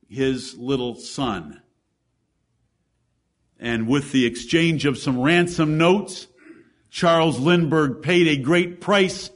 his 0.09 0.57
little 0.57 0.95
son. 0.95 1.61
And 3.59 3.87
with 3.87 4.13
the 4.13 4.25
exchange 4.25 4.87
of 4.87 4.97
some 4.97 5.21
ransom 5.21 5.77
notes, 5.77 6.27
Charles 6.89 7.39
Lindbergh 7.39 8.01
paid 8.03 8.27
a 8.27 8.43
great 8.43 8.81
price 8.81 9.31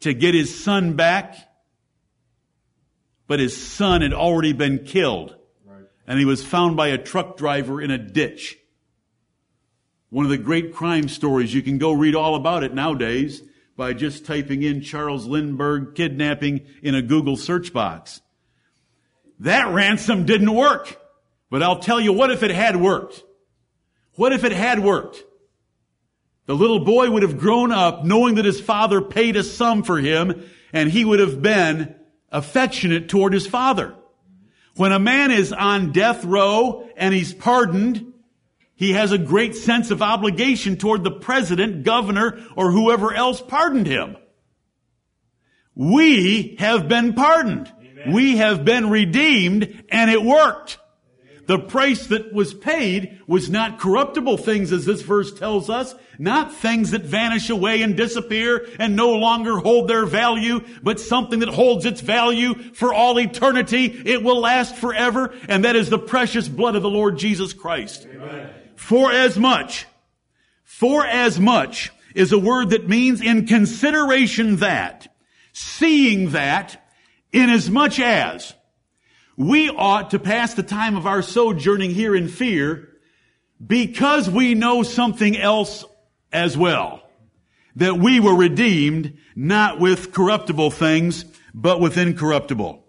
to 0.00 0.12
get 0.12 0.34
his 0.34 0.62
son 0.62 0.94
back, 0.94 1.36
but 3.28 3.38
his 3.38 3.56
son 3.56 4.02
had 4.02 4.12
already 4.12 4.52
been 4.52 4.84
killed. 4.84 5.36
Right. 5.64 5.84
And 6.08 6.18
he 6.18 6.24
was 6.24 6.44
found 6.44 6.76
by 6.76 6.88
a 6.88 6.98
truck 6.98 7.36
driver 7.36 7.80
in 7.80 7.92
a 7.92 7.98
ditch. 7.98 8.58
One 10.14 10.24
of 10.24 10.30
the 10.30 10.38
great 10.38 10.72
crime 10.72 11.08
stories. 11.08 11.52
You 11.52 11.60
can 11.60 11.78
go 11.78 11.90
read 11.90 12.14
all 12.14 12.36
about 12.36 12.62
it 12.62 12.72
nowadays 12.72 13.42
by 13.76 13.94
just 13.94 14.24
typing 14.24 14.62
in 14.62 14.80
Charles 14.80 15.26
Lindbergh 15.26 15.96
kidnapping 15.96 16.60
in 16.84 16.94
a 16.94 17.02
Google 17.02 17.36
search 17.36 17.72
box. 17.72 18.20
That 19.40 19.74
ransom 19.74 20.24
didn't 20.24 20.54
work. 20.54 21.00
But 21.50 21.64
I'll 21.64 21.80
tell 21.80 22.00
you, 22.00 22.12
what 22.12 22.30
if 22.30 22.44
it 22.44 22.52
had 22.52 22.76
worked? 22.76 23.24
What 24.14 24.32
if 24.32 24.44
it 24.44 24.52
had 24.52 24.78
worked? 24.78 25.24
The 26.46 26.54
little 26.54 26.84
boy 26.84 27.10
would 27.10 27.24
have 27.24 27.36
grown 27.36 27.72
up 27.72 28.04
knowing 28.04 28.36
that 28.36 28.44
his 28.44 28.60
father 28.60 29.00
paid 29.00 29.34
a 29.34 29.42
sum 29.42 29.82
for 29.82 29.98
him 29.98 30.48
and 30.72 30.92
he 30.92 31.04
would 31.04 31.18
have 31.18 31.42
been 31.42 31.92
affectionate 32.30 33.08
toward 33.08 33.32
his 33.32 33.48
father. 33.48 33.96
When 34.76 34.92
a 34.92 35.00
man 35.00 35.32
is 35.32 35.52
on 35.52 35.90
death 35.90 36.24
row 36.24 36.88
and 36.96 37.12
he's 37.12 37.34
pardoned, 37.34 38.12
he 38.76 38.92
has 38.92 39.12
a 39.12 39.18
great 39.18 39.54
sense 39.54 39.90
of 39.90 40.02
obligation 40.02 40.76
toward 40.76 41.04
the 41.04 41.10
president, 41.10 41.84
governor, 41.84 42.40
or 42.56 42.72
whoever 42.72 43.14
else 43.14 43.40
pardoned 43.40 43.86
him. 43.86 44.16
We 45.74 46.56
have 46.58 46.88
been 46.88 47.14
pardoned. 47.14 47.72
Amen. 47.78 48.12
We 48.12 48.36
have 48.36 48.64
been 48.64 48.90
redeemed 48.90 49.84
and 49.88 50.10
it 50.10 50.22
worked. 50.22 50.78
The 51.46 51.58
price 51.58 52.06
that 52.06 52.32
was 52.32 52.54
paid 52.54 53.20
was 53.26 53.50
not 53.50 53.78
corruptible 53.78 54.38
things 54.38 54.72
as 54.72 54.86
this 54.86 55.02
verse 55.02 55.32
tells 55.32 55.68
us, 55.68 55.94
not 56.18 56.54
things 56.54 56.92
that 56.92 57.02
vanish 57.02 57.50
away 57.50 57.82
and 57.82 57.96
disappear 57.96 58.66
and 58.78 58.96
no 58.96 59.10
longer 59.10 59.58
hold 59.58 59.88
their 59.88 60.06
value, 60.06 60.64
but 60.82 61.00
something 61.00 61.40
that 61.40 61.50
holds 61.50 61.84
its 61.84 62.00
value 62.00 62.54
for 62.72 62.94
all 62.94 63.20
eternity. 63.20 63.84
It 64.06 64.22
will 64.22 64.40
last 64.40 64.76
forever, 64.76 65.34
and 65.46 65.64
that 65.64 65.76
is 65.76 65.90
the 65.90 65.98
precious 65.98 66.48
blood 66.48 66.76
of 66.76 66.82
the 66.82 66.88
Lord 66.88 67.18
Jesus 67.18 67.52
Christ. 67.52 68.06
Amen. 68.10 68.53
For 68.76 69.12
as 69.12 69.38
much, 69.38 69.86
for 70.62 71.06
as 71.06 71.38
much 71.38 71.92
is 72.14 72.32
a 72.32 72.38
word 72.38 72.70
that 72.70 72.88
means 72.88 73.20
in 73.20 73.46
consideration 73.46 74.56
that, 74.56 75.14
seeing 75.52 76.30
that, 76.30 76.88
in 77.32 77.50
as 77.50 77.70
much 77.70 77.98
as, 77.98 78.54
we 79.36 79.68
ought 79.68 80.10
to 80.10 80.18
pass 80.18 80.54
the 80.54 80.62
time 80.62 80.96
of 80.96 81.06
our 81.06 81.22
sojourning 81.22 81.90
here 81.90 82.14
in 82.14 82.28
fear 82.28 82.88
because 83.64 84.30
we 84.30 84.54
know 84.54 84.82
something 84.82 85.36
else 85.36 85.84
as 86.32 86.56
well. 86.56 87.02
That 87.76 87.98
we 87.98 88.20
were 88.20 88.36
redeemed 88.36 89.18
not 89.34 89.80
with 89.80 90.12
corruptible 90.12 90.70
things, 90.70 91.24
but 91.52 91.80
with 91.80 91.98
incorruptible. 91.98 92.84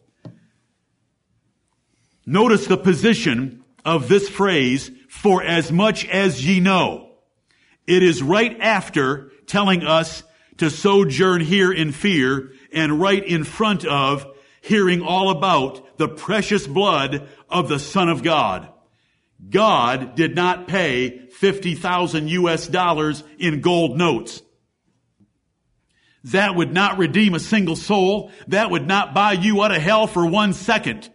Notice 2.25 2.67
the 2.67 2.77
position 2.77 3.63
of 3.83 4.07
this 4.07 4.29
phrase, 4.29 4.91
for 5.15 5.41
as 5.41 5.71
much 5.71 6.05
as 6.07 6.45
ye 6.45 6.59
know. 6.59 7.09
It 7.87 8.03
is 8.03 8.21
right 8.21 8.59
after 8.59 9.31
telling 9.47 9.83
us 9.83 10.23
to 10.57 10.69
sojourn 10.69 11.41
here 11.41 11.71
in 11.71 11.91
fear 11.91 12.51
and 12.71 12.99
right 12.99 13.23
in 13.23 13.43
front 13.43 13.85
of 13.85 14.25
hearing 14.61 15.01
all 15.01 15.29
about 15.29 15.97
the 15.97 16.07
precious 16.07 16.67
blood 16.67 17.27
of 17.49 17.69
the 17.69 17.79
Son 17.79 18.09
of 18.09 18.23
God. 18.23 18.69
God 19.49 20.15
did 20.15 20.35
not 20.35 20.67
pay 20.67 21.27
50,000 21.29 22.27
US 22.27 22.67
dollars 22.67 23.23
in 23.39 23.61
gold 23.61 23.97
notes. 23.97 24.41
That 26.25 26.55
would 26.55 26.73
not 26.73 26.97
redeem 26.97 27.35
a 27.35 27.39
single 27.39 27.75
soul. 27.75 28.31
That 28.47 28.69
would 28.69 28.87
not 28.87 29.13
buy 29.13 29.33
you 29.33 29.63
out 29.63 29.75
of 29.75 29.81
hell 29.81 30.07
for 30.07 30.25
one 30.25 30.53
second. 30.53 31.09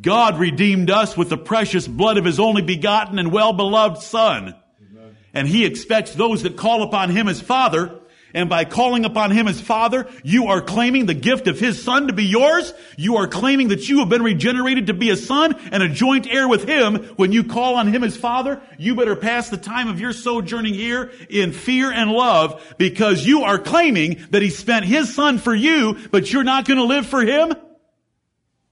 God 0.00 0.38
redeemed 0.38 0.90
us 0.90 1.16
with 1.16 1.30
the 1.30 1.38
precious 1.38 1.88
blood 1.88 2.18
of 2.18 2.24
His 2.24 2.38
only 2.38 2.62
begotten 2.62 3.18
and 3.18 3.32
well-beloved 3.32 4.02
Son. 4.02 4.54
Amen. 4.90 5.16
And 5.32 5.48
He 5.48 5.64
expects 5.64 6.14
those 6.14 6.42
that 6.42 6.56
call 6.56 6.82
upon 6.82 7.10
Him 7.10 7.28
as 7.28 7.40
Father 7.40 7.98
and 8.34 8.50
by 8.50 8.64
calling 8.64 9.04
upon 9.04 9.30
Him 9.30 9.48
as 9.48 9.60
Father, 9.60 10.06
you 10.22 10.48
are 10.48 10.60
claiming 10.60 11.06
the 11.06 11.14
gift 11.14 11.46
of 11.46 11.58
His 11.58 11.82
Son 11.82 12.08
to 12.08 12.12
be 12.12 12.24
yours. 12.24 12.74
You 12.96 13.16
are 13.16 13.26
claiming 13.26 13.68
that 13.68 13.88
you 13.88 14.00
have 14.00 14.08
been 14.08 14.22
regenerated 14.22 14.88
to 14.88 14.94
be 14.94 15.10
a 15.10 15.16
son 15.16 15.56
and 15.72 15.82
a 15.82 15.88
joint 15.88 16.26
heir 16.26 16.46
with 16.46 16.64
Him. 16.64 16.96
When 17.16 17.32
you 17.32 17.44
call 17.44 17.76
on 17.76 17.92
Him 17.92 18.04
as 18.04 18.16
Father, 18.16 18.60
you 18.78 18.94
better 18.94 19.16
pass 19.16 19.48
the 19.48 19.56
time 19.56 19.88
of 19.88 20.00
your 20.00 20.12
sojourning 20.12 20.74
here 20.74 21.10
in 21.30 21.52
fear 21.52 21.90
and 21.90 22.12
love 22.12 22.74
because 22.76 23.24
you 23.24 23.44
are 23.44 23.58
claiming 23.58 24.22
that 24.30 24.42
He 24.42 24.50
spent 24.50 24.84
His 24.84 25.14
Son 25.14 25.38
for 25.38 25.54
you, 25.54 25.96
but 26.10 26.30
you're 26.30 26.44
not 26.44 26.66
going 26.66 26.78
to 26.78 26.84
live 26.84 27.06
for 27.06 27.22
Him. 27.22 27.54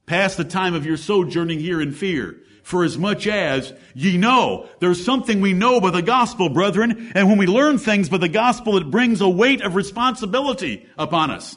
Pass 0.07 0.37
the 0.37 0.45
time 0.45 0.75
of 0.75 0.87
your 0.87 0.97
sojourning 0.97 1.59
here 1.59 1.81
in 1.81 1.92
fear 1.92 2.40
for 2.62 2.83
as 2.83 2.99
much 2.99 3.29
as 3.29 3.73
ye 3.95 4.16
know. 4.16 4.69
There's 4.81 5.05
something 5.05 5.40
we 5.40 5.53
know 5.53 5.81
by 5.81 5.90
the 5.90 6.03
gospel, 6.03 6.49
brethren, 6.49 7.12
and 7.14 7.29
when 7.29 7.38
we 7.38 7.47
learn 7.47 7.79
things 7.79 8.09
by 8.09 8.19
the 8.19 8.29
gospel, 8.29 8.77
it 8.77 8.90
brings 8.90 9.21
a 9.21 9.29
weight 9.29 9.62
of 9.62 9.77
responsibility 9.77 10.85
upon 10.99 11.31
us. 11.31 11.57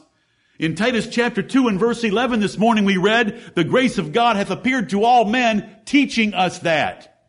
In 0.60 0.76
Titus 0.76 1.08
chapter 1.08 1.42
2 1.42 1.66
and 1.66 1.80
verse 1.80 2.04
11 2.04 2.38
this 2.38 2.58
morning 2.58 2.84
we 2.84 2.96
read, 2.96 3.54
the 3.56 3.64
grace 3.64 3.98
of 3.98 4.12
God 4.12 4.36
hath 4.36 4.50
appeared 4.50 4.90
to 4.90 5.02
all 5.02 5.24
men, 5.24 5.78
teaching 5.84 6.32
us 6.32 6.60
that. 6.60 7.24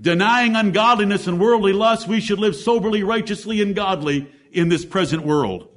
Denying 0.00 0.54
ungodliness 0.54 1.26
and 1.26 1.40
worldly 1.40 1.72
lust, 1.72 2.06
we 2.06 2.20
should 2.20 2.38
live 2.38 2.54
soberly, 2.54 3.02
righteously, 3.02 3.60
and 3.60 3.74
godly 3.74 4.30
in 4.52 4.68
this 4.68 4.84
present 4.84 5.24
world. 5.24 5.68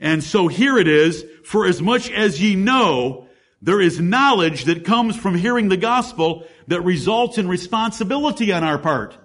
And 0.00 0.22
so 0.22 0.46
here 0.46 0.78
it 0.78 0.86
is, 0.86 1.24
for 1.48 1.64
as 1.64 1.80
much 1.80 2.10
as 2.10 2.42
ye 2.42 2.54
know 2.56 3.26
there 3.62 3.80
is 3.80 3.98
knowledge 3.98 4.66
that 4.66 4.84
comes 4.84 5.16
from 5.16 5.34
hearing 5.34 5.70
the 5.70 5.78
gospel 5.78 6.46
that 6.66 6.82
results 6.82 7.38
in 7.38 7.48
responsibility 7.48 8.52
on 8.52 8.62
our 8.62 8.76
part. 8.76 9.16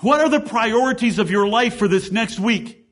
What 0.00 0.20
are 0.20 0.28
the 0.28 0.40
priorities 0.40 1.18
of 1.18 1.30
your 1.30 1.48
life 1.48 1.76
for 1.76 1.88
this 1.88 2.12
next 2.12 2.38
week? 2.38 2.86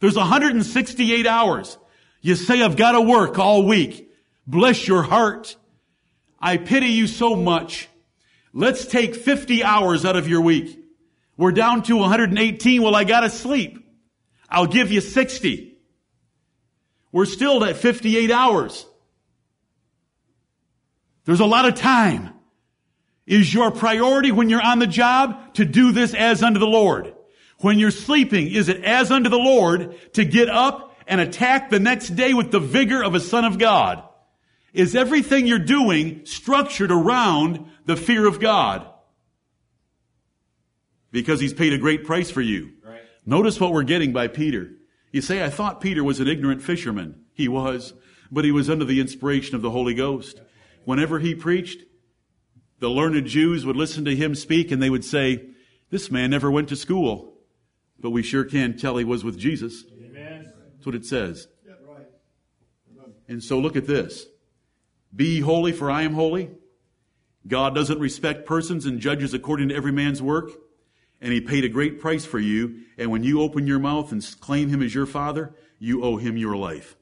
There's 0.00 0.14
168 0.14 1.26
hours. 1.26 1.78
You 2.20 2.34
say, 2.34 2.60
I've 2.60 2.76
got 2.76 2.92
to 2.92 3.00
work 3.00 3.38
all 3.38 3.64
week. 3.64 4.12
Bless 4.46 4.86
your 4.86 5.02
heart. 5.02 5.56
I 6.38 6.58
pity 6.58 6.88
you 6.88 7.06
so 7.06 7.34
much. 7.34 7.88
Let's 8.52 8.84
take 8.84 9.14
50 9.14 9.64
hours 9.64 10.04
out 10.04 10.16
of 10.16 10.28
your 10.28 10.42
week. 10.42 10.78
We're 11.38 11.52
down 11.52 11.82
to 11.84 11.96
118. 11.96 12.82
Well, 12.82 12.94
I 12.94 13.04
got 13.04 13.20
to 13.20 13.30
sleep. 13.30 13.78
I'll 14.50 14.66
give 14.66 14.92
you 14.92 15.00
60. 15.00 15.73
We're 17.14 17.26
still 17.26 17.64
at 17.64 17.76
58 17.76 18.32
hours. 18.32 18.84
There's 21.26 21.38
a 21.38 21.46
lot 21.46 21.64
of 21.64 21.76
time. 21.76 22.30
Is 23.24 23.54
your 23.54 23.70
priority 23.70 24.32
when 24.32 24.48
you're 24.48 24.60
on 24.60 24.80
the 24.80 24.88
job 24.88 25.54
to 25.54 25.64
do 25.64 25.92
this 25.92 26.12
as 26.12 26.42
unto 26.42 26.58
the 26.58 26.66
Lord? 26.66 27.14
When 27.58 27.78
you're 27.78 27.92
sleeping, 27.92 28.48
is 28.50 28.68
it 28.68 28.82
as 28.82 29.12
unto 29.12 29.30
the 29.30 29.38
Lord 29.38 29.94
to 30.14 30.24
get 30.24 30.48
up 30.48 30.96
and 31.06 31.20
attack 31.20 31.70
the 31.70 31.78
next 31.78 32.08
day 32.16 32.34
with 32.34 32.50
the 32.50 32.58
vigor 32.58 33.04
of 33.04 33.14
a 33.14 33.20
son 33.20 33.44
of 33.44 33.60
God? 33.60 34.02
Is 34.72 34.96
everything 34.96 35.46
you're 35.46 35.60
doing 35.60 36.26
structured 36.26 36.90
around 36.90 37.70
the 37.84 37.94
fear 37.94 38.26
of 38.26 38.40
God? 38.40 38.88
Because 41.12 41.38
he's 41.38 41.54
paid 41.54 41.74
a 41.74 41.78
great 41.78 42.06
price 42.06 42.32
for 42.32 42.40
you. 42.40 42.72
Right. 42.84 43.02
Notice 43.24 43.60
what 43.60 43.72
we're 43.72 43.84
getting 43.84 44.12
by 44.12 44.26
Peter. 44.26 44.72
You 45.14 45.22
say, 45.22 45.44
I 45.44 45.48
thought 45.48 45.80
Peter 45.80 46.02
was 46.02 46.18
an 46.18 46.26
ignorant 46.26 46.60
fisherman. 46.60 47.20
He 47.32 47.46
was, 47.46 47.94
but 48.32 48.44
he 48.44 48.50
was 48.50 48.68
under 48.68 48.84
the 48.84 49.00
inspiration 49.00 49.54
of 49.54 49.62
the 49.62 49.70
Holy 49.70 49.94
Ghost. 49.94 50.40
Whenever 50.84 51.20
he 51.20 51.36
preached, 51.36 51.84
the 52.80 52.90
learned 52.90 53.24
Jews 53.28 53.64
would 53.64 53.76
listen 53.76 54.04
to 54.06 54.16
him 54.16 54.34
speak 54.34 54.72
and 54.72 54.82
they 54.82 54.90
would 54.90 55.04
say, 55.04 55.50
this 55.88 56.10
man 56.10 56.30
never 56.30 56.50
went 56.50 56.68
to 56.70 56.74
school, 56.74 57.38
but 58.00 58.10
we 58.10 58.24
sure 58.24 58.42
can 58.42 58.76
tell 58.76 58.96
he 58.96 59.04
was 59.04 59.22
with 59.22 59.38
Jesus. 59.38 59.84
Amen. 60.04 60.52
That's 60.74 60.84
what 60.84 60.96
it 60.96 61.06
says. 61.06 61.46
Yeah, 61.64 61.74
right. 61.86 62.08
And 63.28 63.40
so 63.40 63.60
look 63.60 63.76
at 63.76 63.86
this. 63.86 64.26
Be 65.14 65.38
holy 65.38 65.70
for 65.70 65.92
I 65.92 66.02
am 66.02 66.14
holy. 66.14 66.50
God 67.46 67.72
doesn't 67.72 68.00
respect 68.00 68.46
persons 68.46 68.84
and 68.84 68.98
judges 68.98 69.32
according 69.32 69.68
to 69.68 69.76
every 69.76 69.92
man's 69.92 70.20
work 70.20 70.50
and 71.24 71.32
he 71.32 71.40
paid 71.40 71.64
a 71.64 71.70
great 71.70 72.00
price 72.00 72.26
for 72.26 72.38
you. 72.38 72.82
And 72.98 73.10
when 73.10 73.24
you 73.24 73.40
open 73.40 73.66
your 73.66 73.78
mouth 73.78 74.12
and 74.12 74.22
claim 74.40 74.68
him 74.68 74.82
as 74.82 74.94
your 74.94 75.06
father, 75.06 75.54
you 75.78 76.04
owe 76.04 76.18
him 76.18 76.36
your 76.36 76.54
life 76.54 76.96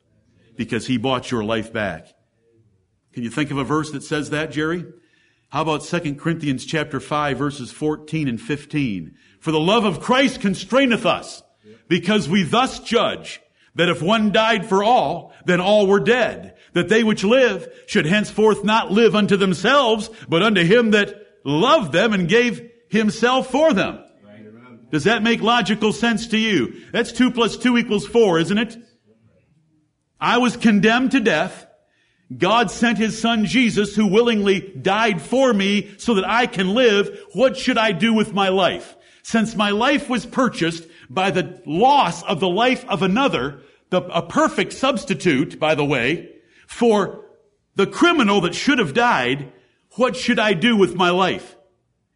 because 0.57 0.87
he 0.87 0.97
bought 0.97 1.33
your 1.33 1.43
life 1.43 1.73
back. 1.73 2.07
Can 3.13 3.25
you 3.25 3.31
think 3.31 3.51
of 3.51 3.59
a 3.59 3.65
verse 3.65 3.91
that 3.91 4.05
says 4.05 4.31
that, 4.31 4.53
Jerry? 4.53 4.87
How 5.49 5.63
about 5.63 5.83
2 5.83 6.15
Corinthians 6.15 6.65
chapter 6.65 7.01
5 7.01 7.37
verses 7.37 7.73
14 7.73 8.29
and 8.29 8.41
15? 8.41 9.17
For 9.41 9.51
the 9.51 9.59
love 9.59 9.85
of 9.85 10.01
Christ 10.01 10.41
constraineth 10.41 11.05
us. 11.05 11.43
Because 11.89 12.29
we 12.29 12.45
thus 12.45 12.79
judge 12.79 13.41
that 13.75 13.89
if 13.89 14.01
one 14.01 14.31
died 14.31 14.67
for 14.67 14.85
all, 14.85 15.33
then 15.47 15.61
all 15.61 15.89
were 15.89 16.01
dead. 16.01 16.55
That 16.75 16.89
they 16.89 17.03
which 17.03 17.25
live 17.25 17.69
should 17.89 18.07
henceforth 18.07 18.63
not 18.63 18.93
live 18.93 19.17
unto 19.17 19.37
themselves, 19.37 20.11
but 20.29 20.45
unto 20.45 20.63
him 20.63 20.93
that 20.93 21.27
loved 21.45 21.93
them 21.93 22.13
and 22.13 22.29
gave 22.29 22.71
himself 22.89 23.51
for 23.51 23.73
them. 23.73 23.99
Does 24.93 25.05
that 25.05 25.23
make 25.23 25.41
logical 25.41 25.93
sense 25.93 26.29
to 26.29 26.39
you? 26.39 26.83
That's 26.93 27.13
two 27.13 27.31
plus 27.31 27.57
two 27.57 27.79
equals 27.79 28.07
four, 28.07 28.39
isn't 28.39 28.59
it? 28.59 28.77
I 30.21 30.39
was 30.39 30.57
condemned 30.57 31.13
to 31.13 31.21
death. 31.21 31.67
God 32.37 32.71
sent 32.71 32.99
his 32.99 33.21
son 33.21 33.47
Jesus 33.47 33.97
who 33.97 34.07
willingly 34.07 34.61
died 34.61 35.21
for 35.21 35.53
me 35.53 35.95
so 35.97 36.15
that 36.15 36.29
I 36.29 36.47
can 36.47 36.75
live. 36.75 37.19
What 37.33 37.57
should 37.57 37.79
I 37.79 37.93
do 37.93 38.13
with 38.13 38.35
my 38.35 38.51
life? 38.51 38.97
Since 39.23 39.57
my 39.57 39.71
life 39.71 40.11
was 40.11 40.27
purchased 40.27 40.87
by 41.09 41.31
the 41.31 41.63
loss 41.67 42.23
of 42.23 42.41
the 42.41 42.49
life 42.49 42.85
of 42.87 43.03
another, 43.03 43.61
the, 43.91 44.03
a 44.03 44.23
perfect 44.23 44.75
substitute, 44.75 45.59
by 45.59 45.75
the 45.75 45.85
way, 45.85 46.29
for 46.67 47.25
the 47.77 47.87
criminal 47.87 48.43
that 48.43 48.55
should 48.55 48.79
have 48.79 48.95
died, 48.95 49.53
what 49.93 50.17
should 50.17 50.39
I 50.39 50.53
do 50.53 50.77
with 50.77 50.95
my 50.95 51.11
life? 51.11 51.57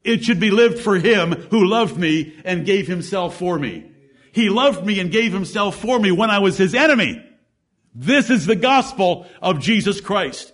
It 0.07 0.23
should 0.23 0.39
be 0.39 0.53
lived 0.53 0.79
for 0.79 0.97
him 0.97 1.33
who 1.51 1.67
loved 1.67 1.99
me 1.99 2.35
and 2.45 2.65
gave 2.65 2.87
himself 2.87 3.37
for 3.37 3.59
me. 3.59 3.91
He 4.33 4.49
loved 4.49 4.87
me 4.87 5.01
and 5.01 5.11
gave 5.11 5.33
himself 5.33 5.77
for 5.77 5.99
me 5.99 6.13
when 6.13 6.31
I 6.31 6.39
was 6.39 6.57
his 6.57 6.77
enemy. 6.77 7.21
This 7.93 8.31
is 8.31 8.47
the 8.47 8.55
gospel 8.55 9.27
of 9.43 9.59
Jesus 9.59 10.01
Christ. 10.01 10.53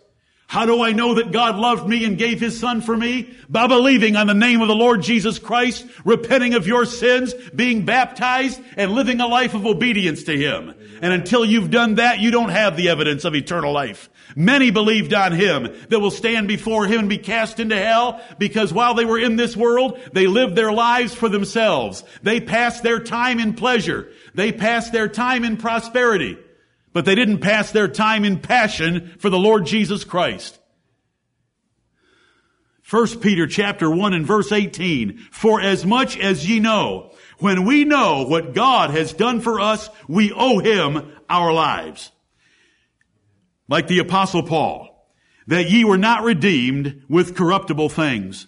How 0.52 0.66
do 0.66 0.82
I 0.82 0.92
know 0.92 1.14
that 1.14 1.32
God 1.32 1.56
loved 1.56 1.88
me 1.88 2.04
and 2.04 2.18
gave 2.18 2.38
his 2.38 2.60
son 2.60 2.82
for 2.82 2.94
me? 2.94 3.34
By 3.48 3.68
believing 3.68 4.16
on 4.16 4.26
the 4.26 4.34
name 4.34 4.60
of 4.60 4.68
the 4.68 4.74
Lord 4.74 5.00
Jesus 5.00 5.38
Christ, 5.38 5.86
repenting 6.04 6.52
of 6.52 6.66
your 6.66 6.84
sins, 6.84 7.32
being 7.54 7.86
baptized, 7.86 8.60
and 8.76 8.92
living 8.92 9.22
a 9.22 9.26
life 9.26 9.54
of 9.54 9.64
obedience 9.64 10.24
to 10.24 10.36
him. 10.36 10.74
And 11.00 11.10
until 11.10 11.42
you've 11.42 11.70
done 11.70 11.94
that, 11.94 12.18
you 12.18 12.30
don't 12.30 12.50
have 12.50 12.76
the 12.76 12.90
evidence 12.90 13.24
of 13.24 13.34
eternal 13.34 13.72
life. 13.72 14.10
Many 14.36 14.70
believed 14.70 15.14
on 15.14 15.32
him 15.32 15.74
that 15.88 16.00
will 16.00 16.10
stand 16.10 16.48
before 16.48 16.84
him 16.84 16.98
and 16.98 17.08
be 17.08 17.16
cast 17.16 17.58
into 17.58 17.78
hell 17.78 18.20
because 18.38 18.74
while 18.74 18.92
they 18.92 19.06
were 19.06 19.18
in 19.18 19.36
this 19.36 19.56
world, 19.56 19.98
they 20.12 20.26
lived 20.26 20.54
their 20.54 20.70
lives 20.70 21.14
for 21.14 21.30
themselves. 21.30 22.04
They 22.22 22.42
passed 22.42 22.82
their 22.82 23.00
time 23.00 23.40
in 23.40 23.54
pleasure. 23.54 24.12
They 24.34 24.52
passed 24.52 24.92
their 24.92 25.08
time 25.08 25.44
in 25.44 25.56
prosperity 25.56 26.36
but 26.92 27.04
they 27.04 27.14
didn't 27.14 27.38
pass 27.38 27.70
their 27.70 27.88
time 27.88 28.24
in 28.24 28.38
passion 28.38 29.14
for 29.18 29.30
the 29.30 29.38
Lord 29.38 29.66
Jesus 29.66 30.04
Christ. 30.04 30.58
1 32.90 33.20
Peter 33.20 33.46
chapter 33.46 33.90
1 33.90 34.12
and 34.12 34.26
verse 34.26 34.52
18, 34.52 35.16
for 35.30 35.60
as 35.60 35.86
much 35.86 36.18
as 36.18 36.48
ye 36.48 36.60
know, 36.60 37.12
when 37.38 37.64
we 37.64 37.84
know 37.84 38.26
what 38.26 38.54
God 38.54 38.90
has 38.90 39.12
done 39.12 39.40
for 39.40 39.60
us, 39.60 39.88
we 40.08 40.32
owe 40.32 40.58
him 40.58 41.10
our 41.28 41.52
lives. 41.52 42.10
Like 43.66 43.86
the 43.86 44.00
apostle 44.00 44.42
Paul, 44.42 45.08
that 45.46 45.70
ye 45.70 45.84
were 45.84 45.96
not 45.96 46.22
redeemed 46.22 47.04
with 47.08 47.34
corruptible 47.34 47.88
things. 47.88 48.46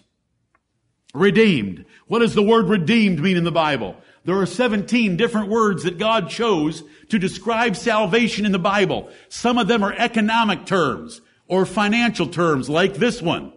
Redeemed. 1.13 1.85
What 2.07 2.19
does 2.19 2.35
the 2.35 2.43
word 2.43 2.67
redeemed 2.67 3.19
mean 3.19 3.37
in 3.37 3.45
the 3.45 3.51
Bible? 3.51 3.95
There 4.25 4.37
are 4.37 4.47
17 4.47 5.17
different 5.17 5.49
words 5.49 5.83
that 5.83 5.99
God 5.99 6.29
chose 6.29 6.83
to 7.09 7.19
describe 7.19 7.75
salvation 7.75 8.45
in 8.45 8.51
the 8.51 8.59
Bible. 8.59 9.09
Some 9.29 9.59
of 9.59 9.67
them 9.67 9.83
are 9.83 9.93
economic 9.93 10.65
terms 10.65 11.21
or 11.47 11.65
financial 11.65 12.27
terms 12.27 12.67
like 12.67 12.95
this 12.95 13.21
one. 13.21 13.53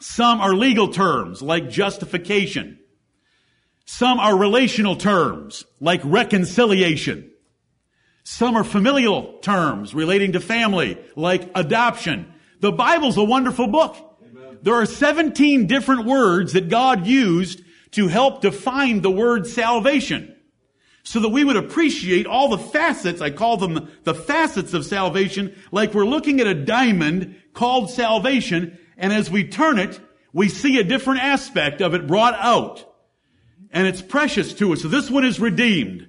Some 0.00 0.40
are 0.40 0.54
legal 0.54 0.88
terms 0.88 1.42
like 1.42 1.70
justification. 1.70 2.78
Some 3.84 4.18
are 4.18 4.36
relational 4.36 4.96
terms 4.96 5.64
like 5.78 6.00
reconciliation. 6.04 7.30
Some 8.22 8.56
are 8.56 8.64
familial 8.64 9.38
terms 9.40 9.94
relating 9.94 10.32
to 10.32 10.40
family 10.40 10.98
like 11.16 11.50
adoption. 11.54 12.32
The 12.60 12.72
Bible's 12.72 13.18
a 13.18 13.24
wonderful 13.24 13.66
book. 13.66 13.94
Amen. 14.22 14.58
There 14.62 14.74
are 14.74 14.86
17 14.86 15.66
different 15.66 16.06
words 16.06 16.54
that 16.54 16.70
God 16.70 17.06
used 17.06 17.60
to 17.94 18.08
help 18.08 18.40
define 18.40 19.00
the 19.00 19.10
word 19.10 19.46
salvation 19.46 20.34
so 21.04 21.20
that 21.20 21.28
we 21.28 21.44
would 21.44 21.56
appreciate 21.56 22.26
all 22.26 22.48
the 22.48 22.58
facets, 22.58 23.20
I 23.20 23.30
call 23.30 23.58
them 23.58 23.90
the 24.04 24.14
facets 24.14 24.72
of 24.72 24.86
salvation, 24.86 25.54
like 25.70 25.92
we're 25.92 26.06
looking 26.06 26.40
at 26.40 26.46
a 26.46 26.54
diamond 26.54 27.36
called 27.52 27.90
salvation, 27.90 28.78
and 28.96 29.12
as 29.12 29.30
we 29.30 29.46
turn 29.46 29.78
it, 29.78 30.00
we 30.32 30.48
see 30.48 30.78
a 30.78 30.84
different 30.84 31.20
aspect 31.20 31.82
of 31.82 31.94
it 31.94 32.06
brought 32.06 32.34
out. 32.34 32.90
And 33.70 33.86
it's 33.86 34.00
precious 34.00 34.54
to 34.54 34.72
us. 34.72 34.82
So 34.82 34.88
this 34.88 35.10
one 35.10 35.24
is 35.24 35.38
redeemed. 35.38 36.08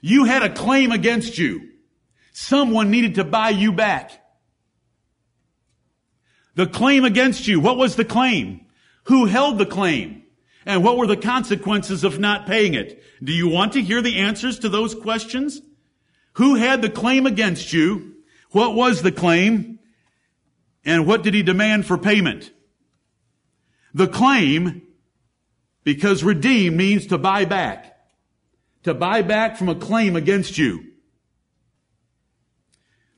You 0.00 0.24
had 0.24 0.42
a 0.42 0.54
claim 0.54 0.92
against 0.92 1.36
you. 1.36 1.68
Someone 2.32 2.90
needed 2.90 3.16
to 3.16 3.24
buy 3.24 3.50
you 3.50 3.72
back. 3.72 4.12
The 6.54 6.66
claim 6.66 7.04
against 7.04 7.48
you. 7.48 7.58
What 7.58 7.78
was 7.78 7.96
the 7.96 8.04
claim? 8.04 8.66
Who 9.04 9.24
held 9.24 9.58
the 9.58 9.66
claim? 9.66 10.22
And 10.66 10.82
what 10.82 10.98
were 10.98 11.06
the 11.06 11.16
consequences 11.16 12.02
of 12.02 12.18
not 12.18 12.46
paying 12.46 12.74
it? 12.74 13.00
Do 13.22 13.32
you 13.32 13.48
want 13.48 13.74
to 13.74 13.82
hear 13.82 14.02
the 14.02 14.18
answers 14.18 14.58
to 14.58 14.68
those 14.68 14.96
questions? 14.96 15.62
Who 16.34 16.56
had 16.56 16.82
the 16.82 16.90
claim 16.90 17.24
against 17.24 17.72
you? 17.72 18.16
What 18.50 18.74
was 18.74 19.02
the 19.02 19.12
claim? 19.12 19.78
And 20.84 21.06
what 21.06 21.22
did 21.22 21.34
he 21.34 21.42
demand 21.42 21.86
for 21.86 21.96
payment? 21.96 22.50
The 23.94 24.08
claim, 24.08 24.82
because 25.84 26.24
redeem 26.24 26.76
means 26.76 27.06
to 27.06 27.18
buy 27.18 27.44
back. 27.44 27.96
To 28.82 28.92
buy 28.92 29.22
back 29.22 29.56
from 29.56 29.68
a 29.68 29.74
claim 29.74 30.16
against 30.16 30.58
you. 30.58 30.84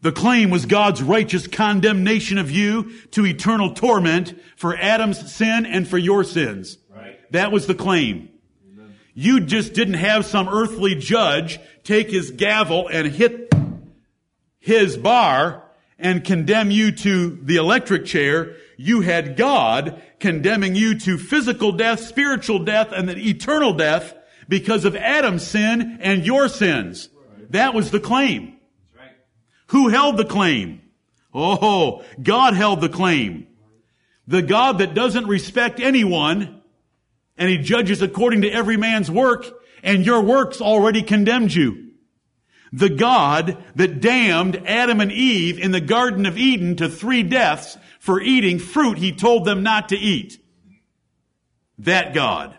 The 0.00 0.12
claim 0.12 0.50
was 0.50 0.66
God's 0.66 1.02
righteous 1.02 1.46
condemnation 1.46 2.38
of 2.38 2.50
you 2.50 2.92
to 3.10 3.26
eternal 3.26 3.74
torment 3.74 4.40
for 4.56 4.76
Adam's 4.76 5.34
sin 5.34 5.66
and 5.66 5.88
for 5.88 5.98
your 5.98 6.22
sins. 6.22 6.78
That 7.30 7.52
was 7.52 7.66
the 7.66 7.74
claim. 7.74 8.30
You 9.14 9.40
just 9.40 9.72
didn't 9.72 9.94
have 9.94 10.24
some 10.24 10.48
earthly 10.48 10.94
judge 10.94 11.58
take 11.82 12.10
his 12.10 12.30
gavel 12.30 12.88
and 12.88 13.08
hit 13.08 13.52
his 14.60 14.96
bar 14.96 15.64
and 15.98 16.22
condemn 16.22 16.70
you 16.70 16.92
to 16.92 17.38
the 17.42 17.56
electric 17.56 18.04
chair. 18.04 18.54
You 18.76 19.00
had 19.00 19.36
God 19.36 20.00
condemning 20.20 20.76
you 20.76 20.98
to 21.00 21.18
physical 21.18 21.72
death, 21.72 22.00
spiritual 22.00 22.60
death, 22.60 22.92
and 22.92 23.08
then 23.08 23.18
eternal 23.18 23.72
death 23.72 24.14
because 24.48 24.84
of 24.84 24.94
Adam's 24.94 25.44
sin 25.44 25.98
and 26.00 26.24
your 26.24 26.48
sins. 26.48 27.08
That 27.50 27.74
was 27.74 27.90
the 27.90 28.00
claim. 28.00 28.56
Who 29.68 29.88
held 29.88 30.16
the 30.16 30.24
claim? 30.24 30.82
Oh, 31.34 32.04
God 32.22 32.54
held 32.54 32.80
the 32.80 32.88
claim. 32.88 33.46
The 34.26 34.42
God 34.42 34.78
that 34.78 34.94
doesn't 34.94 35.26
respect 35.26 35.80
anyone 35.80 36.57
and 37.38 37.48
he 37.48 37.58
judges 37.58 38.02
according 38.02 38.42
to 38.42 38.50
every 38.50 38.76
man's 38.76 39.10
work, 39.10 39.46
and 39.82 40.04
your 40.04 40.20
works 40.20 40.60
already 40.60 41.02
condemned 41.02 41.54
you. 41.54 41.92
The 42.72 42.90
God 42.90 43.62
that 43.76 44.00
damned 44.00 44.62
Adam 44.66 45.00
and 45.00 45.10
Eve 45.10 45.58
in 45.58 45.70
the 45.70 45.80
Garden 45.80 46.26
of 46.26 46.36
Eden 46.36 46.76
to 46.76 46.88
three 46.88 47.22
deaths 47.22 47.78
for 47.98 48.20
eating 48.20 48.58
fruit 48.58 48.98
he 48.98 49.12
told 49.12 49.44
them 49.44 49.62
not 49.62 49.88
to 49.88 49.96
eat. 49.96 50.38
That 51.78 52.12
God. 52.12 52.58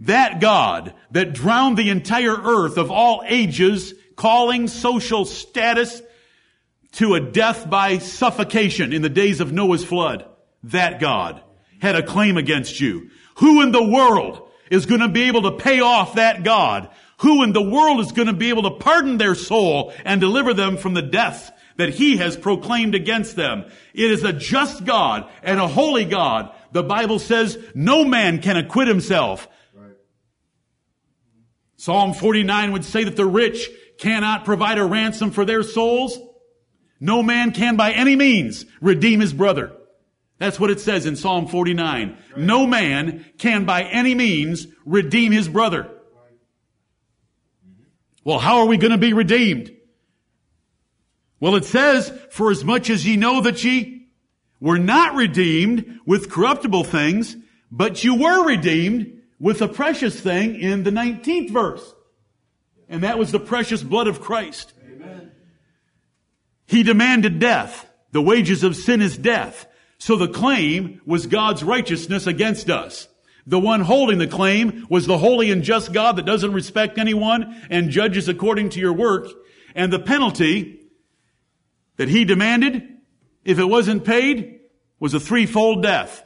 That 0.00 0.40
God 0.40 0.94
that 1.12 1.34
drowned 1.34 1.76
the 1.76 1.90
entire 1.90 2.34
earth 2.34 2.76
of 2.76 2.90
all 2.90 3.22
ages, 3.26 3.94
calling 4.16 4.66
social 4.66 5.24
status 5.24 6.02
to 6.92 7.14
a 7.14 7.20
death 7.20 7.68
by 7.68 7.98
suffocation 7.98 8.92
in 8.92 9.02
the 9.02 9.08
days 9.08 9.40
of 9.40 9.52
Noah's 9.52 9.84
flood. 9.84 10.24
That 10.64 10.98
God 10.98 11.42
had 11.80 11.94
a 11.94 12.02
claim 12.02 12.36
against 12.36 12.80
you. 12.80 13.10
Who 13.36 13.62
in 13.62 13.72
the 13.72 13.82
world 13.82 14.48
is 14.70 14.86
going 14.86 15.00
to 15.00 15.08
be 15.08 15.24
able 15.24 15.42
to 15.42 15.52
pay 15.52 15.80
off 15.80 16.14
that 16.14 16.42
God? 16.42 16.88
Who 17.18 17.42
in 17.42 17.52
the 17.52 17.62
world 17.62 18.00
is 18.00 18.12
going 18.12 18.28
to 18.28 18.34
be 18.34 18.48
able 18.48 18.64
to 18.64 18.70
pardon 18.70 19.18
their 19.18 19.34
soul 19.34 19.92
and 20.04 20.20
deliver 20.20 20.54
them 20.54 20.76
from 20.76 20.94
the 20.94 21.02
death 21.02 21.52
that 21.76 21.90
he 21.90 22.16
has 22.18 22.36
proclaimed 22.36 22.94
against 22.94 23.36
them? 23.36 23.64
It 23.92 24.10
is 24.10 24.24
a 24.24 24.32
just 24.32 24.84
God 24.84 25.28
and 25.42 25.60
a 25.60 25.68
holy 25.68 26.04
God. 26.04 26.54
The 26.72 26.82
Bible 26.82 27.18
says 27.18 27.58
no 27.74 28.04
man 28.04 28.40
can 28.40 28.56
acquit 28.56 28.88
himself. 28.88 29.48
Right. 29.74 29.96
Psalm 31.76 32.14
49 32.14 32.72
would 32.72 32.84
say 32.84 33.04
that 33.04 33.16
the 33.16 33.26
rich 33.26 33.70
cannot 33.98 34.44
provide 34.44 34.78
a 34.78 34.84
ransom 34.84 35.30
for 35.30 35.44
their 35.44 35.62
souls. 35.62 36.18
No 37.00 37.22
man 37.22 37.52
can 37.52 37.76
by 37.76 37.92
any 37.92 38.16
means 38.16 38.66
redeem 38.80 39.20
his 39.20 39.32
brother. 39.32 39.72
That's 40.38 40.58
what 40.58 40.70
it 40.70 40.80
says 40.80 41.06
in 41.06 41.16
Psalm 41.16 41.46
49. 41.46 42.18
No 42.36 42.66
man 42.66 43.24
can 43.38 43.64
by 43.64 43.84
any 43.84 44.14
means 44.14 44.66
redeem 44.84 45.32
his 45.32 45.48
brother. 45.48 45.90
Well, 48.24 48.38
how 48.38 48.58
are 48.58 48.66
we 48.66 48.76
going 48.76 48.92
to 48.92 48.98
be 48.98 49.12
redeemed? 49.12 49.74
Well, 51.40 51.56
it 51.56 51.64
says, 51.64 52.10
for 52.30 52.50
as 52.50 52.64
much 52.64 52.88
as 52.90 53.06
ye 53.06 53.16
know 53.16 53.42
that 53.42 53.62
ye 53.62 54.08
were 54.60 54.78
not 54.78 55.14
redeemed 55.14 56.00
with 56.06 56.30
corruptible 56.30 56.84
things, 56.84 57.36
but 57.70 58.02
you 58.02 58.14
were 58.14 58.46
redeemed 58.46 59.20
with 59.38 59.60
a 59.60 59.68
precious 59.68 60.18
thing 60.18 60.58
in 60.58 60.84
the 60.84 60.90
19th 60.90 61.50
verse. 61.50 61.94
And 62.88 63.02
that 63.02 63.18
was 63.18 63.30
the 63.30 63.40
precious 63.40 63.82
blood 63.82 64.06
of 64.06 64.20
Christ. 64.20 64.72
Amen. 64.84 65.32
He 66.66 66.82
demanded 66.82 67.40
death. 67.40 67.88
The 68.12 68.22
wages 68.22 68.62
of 68.62 68.76
sin 68.76 69.02
is 69.02 69.18
death. 69.18 69.66
So 70.04 70.16
the 70.16 70.28
claim 70.28 71.00
was 71.06 71.26
God's 71.26 71.64
righteousness 71.64 72.26
against 72.26 72.68
us. 72.68 73.08
The 73.46 73.58
one 73.58 73.80
holding 73.80 74.18
the 74.18 74.26
claim 74.26 74.86
was 74.90 75.06
the 75.06 75.16
holy 75.16 75.50
and 75.50 75.62
just 75.62 75.94
God 75.94 76.16
that 76.16 76.26
doesn't 76.26 76.52
respect 76.52 76.98
anyone 76.98 77.64
and 77.70 77.88
judges 77.88 78.28
according 78.28 78.68
to 78.70 78.80
your 78.80 78.92
work. 78.92 79.28
And 79.74 79.90
the 79.90 79.98
penalty 79.98 80.82
that 81.96 82.10
he 82.10 82.26
demanded, 82.26 82.86
if 83.46 83.58
it 83.58 83.64
wasn't 83.64 84.04
paid, 84.04 84.60
was 85.00 85.14
a 85.14 85.20
threefold 85.20 85.82
death. 85.82 86.22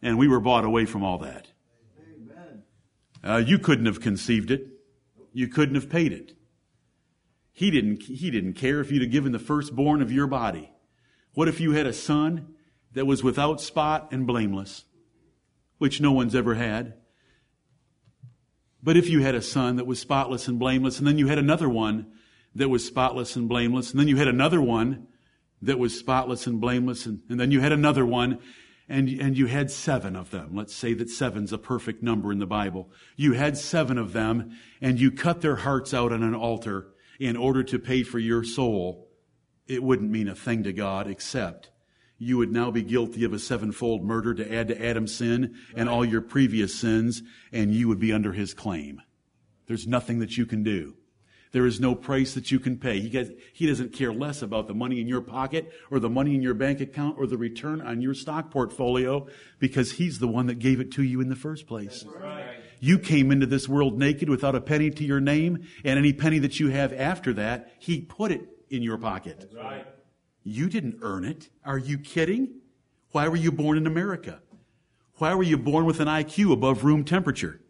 And 0.00 0.16
we 0.16 0.26
were 0.26 0.40
bought 0.40 0.64
away 0.64 0.86
from 0.86 1.04
all 1.04 1.18
that. 1.18 1.48
Uh, 3.22 3.42
you 3.46 3.58
couldn't 3.58 3.84
have 3.84 4.00
conceived 4.00 4.50
it. 4.50 4.68
You 5.34 5.48
couldn't 5.48 5.74
have 5.74 5.90
paid 5.90 6.14
it. 6.14 6.32
He 7.52 7.70
didn't, 7.70 8.04
he 8.04 8.30
didn't 8.30 8.54
care 8.54 8.80
if 8.80 8.90
you'd 8.90 9.02
have 9.02 9.12
given 9.12 9.32
the 9.32 9.38
firstborn 9.38 10.00
of 10.00 10.10
your 10.10 10.26
body. 10.26 10.70
What 11.34 11.48
if 11.48 11.60
you 11.60 11.72
had 11.72 11.86
a 11.86 11.92
son 11.92 12.54
that 12.92 13.06
was 13.06 13.22
without 13.22 13.60
spot 13.60 14.08
and 14.12 14.26
blameless, 14.26 14.84
which 15.78 16.00
no 16.00 16.12
one's 16.12 16.34
ever 16.34 16.54
had? 16.54 16.94
But 18.82 18.96
if 18.96 19.08
you 19.08 19.20
had 19.20 19.34
a 19.34 19.42
son 19.42 19.76
that 19.76 19.86
was 19.86 19.98
spotless 19.98 20.46
and 20.46 20.58
blameless, 20.58 20.98
and 20.98 21.06
then 21.06 21.18
you 21.18 21.26
had 21.26 21.38
another 21.38 21.68
one 21.68 22.06
that 22.54 22.68
was 22.68 22.84
spotless 22.84 23.34
and 23.34 23.48
blameless, 23.48 23.90
and 23.90 24.00
then 24.00 24.08
you 24.08 24.16
had 24.16 24.28
another 24.28 24.60
one 24.60 25.08
that 25.62 25.78
was 25.78 25.98
spotless 25.98 26.46
and 26.46 26.60
blameless, 26.60 27.06
and, 27.06 27.22
and 27.28 27.40
then 27.40 27.50
you 27.50 27.60
had 27.60 27.72
another 27.72 28.04
one, 28.04 28.38
and, 28.88 29.08
and 29.08 29.36
you 29.36 29.46
had 29.46 29.70
seven 29.70 30.14
of 30.14 30.30
them. 30.30 30.54
Let's 30.54 30.74
say 30.74 30.92
that 30.94 31.08
seven's 31.08 31.52
a 31.52 31.58
perfect 31.58 32.02
number 32.02 32.30
in 32.30 32.38
the 32.38 32.46
Bible. 32.46 32.90
You 33.16 33.32
had 33.32 33.56
seven 33.56 33.98
of 33.98 34.12
them, 34.12 34.56
and 34.80 35.00
you 35.00 35.10
cut 35.10 35.40
their 35.40 35.56
hearts 35.56 35.94
out 35.94 36.12
on 36.12 36.22
an 36.22 36.34
altar 36.34 36.88
in 37.18 37.36
order 37.36 37.62
to 37.64 37.78
pay 37.78 38.02
for 38.02 38.18
your 38.18 38.44
soul. 38.44 39.03
It 39.66 39.82
wouldn't 39.82 40.10
mean 40.10 40.28
a 40.28 40.34
thing 40.34 40.62
to 40.64 40.72
God 40.72 41.06
except 41.06 41.70
you 42.18 42.38
would 42.38 42.52
now 42.52 42.70
be 42.70 42.82
guilty 42.82 43.24
of 43.24 43.32
a 43.32 43.38
sevenfold 43.38 44.04
murder 44.04 44.34
to 44.34 44.54
add 44.54 44.68
to 44.68 44.84
Adam's 44.84 45.14
sin 45.14 45.56
and 45.74 45.88
all 45.88 46.04
your 46.04 46.20
previous 46.20 46.74
sins, 46.74 47.22
and 47.52 47.74
you 47.74 47.88
would 47.88 47.98
be 47.98 48.12
under 48.12 48.32
his 48.32 48.54
claim. 48.54 49.02
There's 49.66 49.86
nothing 49.86 50.20
that 50.20 50.36
you 50.36 50.46
can 50.46 50.62
do. 50.62 50.94
There 51.52 51.66
is 51.66 51.80
no 51.80 51.94
price 51.94 52.34
that 52.34 52.50
you 52.50 52.58
can 52.58 52.78
pay. 52.78 52.98
He, 53.00 53.08
gets, 53.08 53.30
he 53.52 53.66
doesn't 53.66 53.92
care 53.92 54.12
less 54.12 54.42
about 54.42 54.66
the 54.66 54.74
money 54.74 55.00
in 55.00 55.06
your 55.06 55.20
pocket 55.20 55.72
or 55.90 56.00
the 56.00 56.10
money 56.10 56.34
in 56.34 56.42
your 56.42 56.54
bank 56.54 56.80
account 56.80 57.16
or 57.16 57.26
the 57.26 57.36
return 57.38 57.80
on 57.80 58.00
your 58.00 58.14
stock 58.14 58.50
portfolio 58.50 59.28
because 59.60 59.92
he's 59.92 60.18
the 60.18 60.26
one 60.26 60.46
that 60.46 60.58
gave 60.58 60.80
it 60.80 60.90
to 60.92 61.02
you 61.02 61.20
in 61.20 61.28
the 61.28 61.36
first 61.36 61.68
place. 61.68 62.04
Right. 62.04 62.56
You 62.80 62.98
came 62.98 63.30
into 63.30 63.46
this 63.46 63.68
world 63.68 63.98
naked 63.98 64.28
without 64.28 64.56
a 64.56 64.60
penny 64.60 64.90
to 64.90 65.04
your 65.04 65.20
name, 65.20 65.64
and 65.84 65.98
any 65.98 66.12
penny 66.12 66.40
that 66.40 66.58
you 66.58 66.70
have 66.70 66.92
after 66.92 67.32
that, 67.34 67.72
he 67.78 68.00
put 68.00 68.32
it 68.32 68.53
in 68.70 68.82
your 68.82 68.98
pocket. 68.98 69.50
Right. 69.54 69.86
You 70.42 70.68
didn't 70.68 70.98
earn 71.02 71.24
it. 71.24 71.48
Are 71.64 71.78
you 71.78 71.98
kidding? 71.98 72.60
Why 73.12 73.28
were 73.28 73.36
you 73.36 73.52
born 73.52 73.78
in 73.78 73.86
America? 73.86 74.40
Why 75.16 75.34
were 75.34 75.42
you 75.42 75.56
born 75.56 75.84
with 75.84 76.00
an 76.00 76.08
IQ 76.08 76.52
above 76.52 76.84
room 76.84 77.04
temperature? 77.04 77.60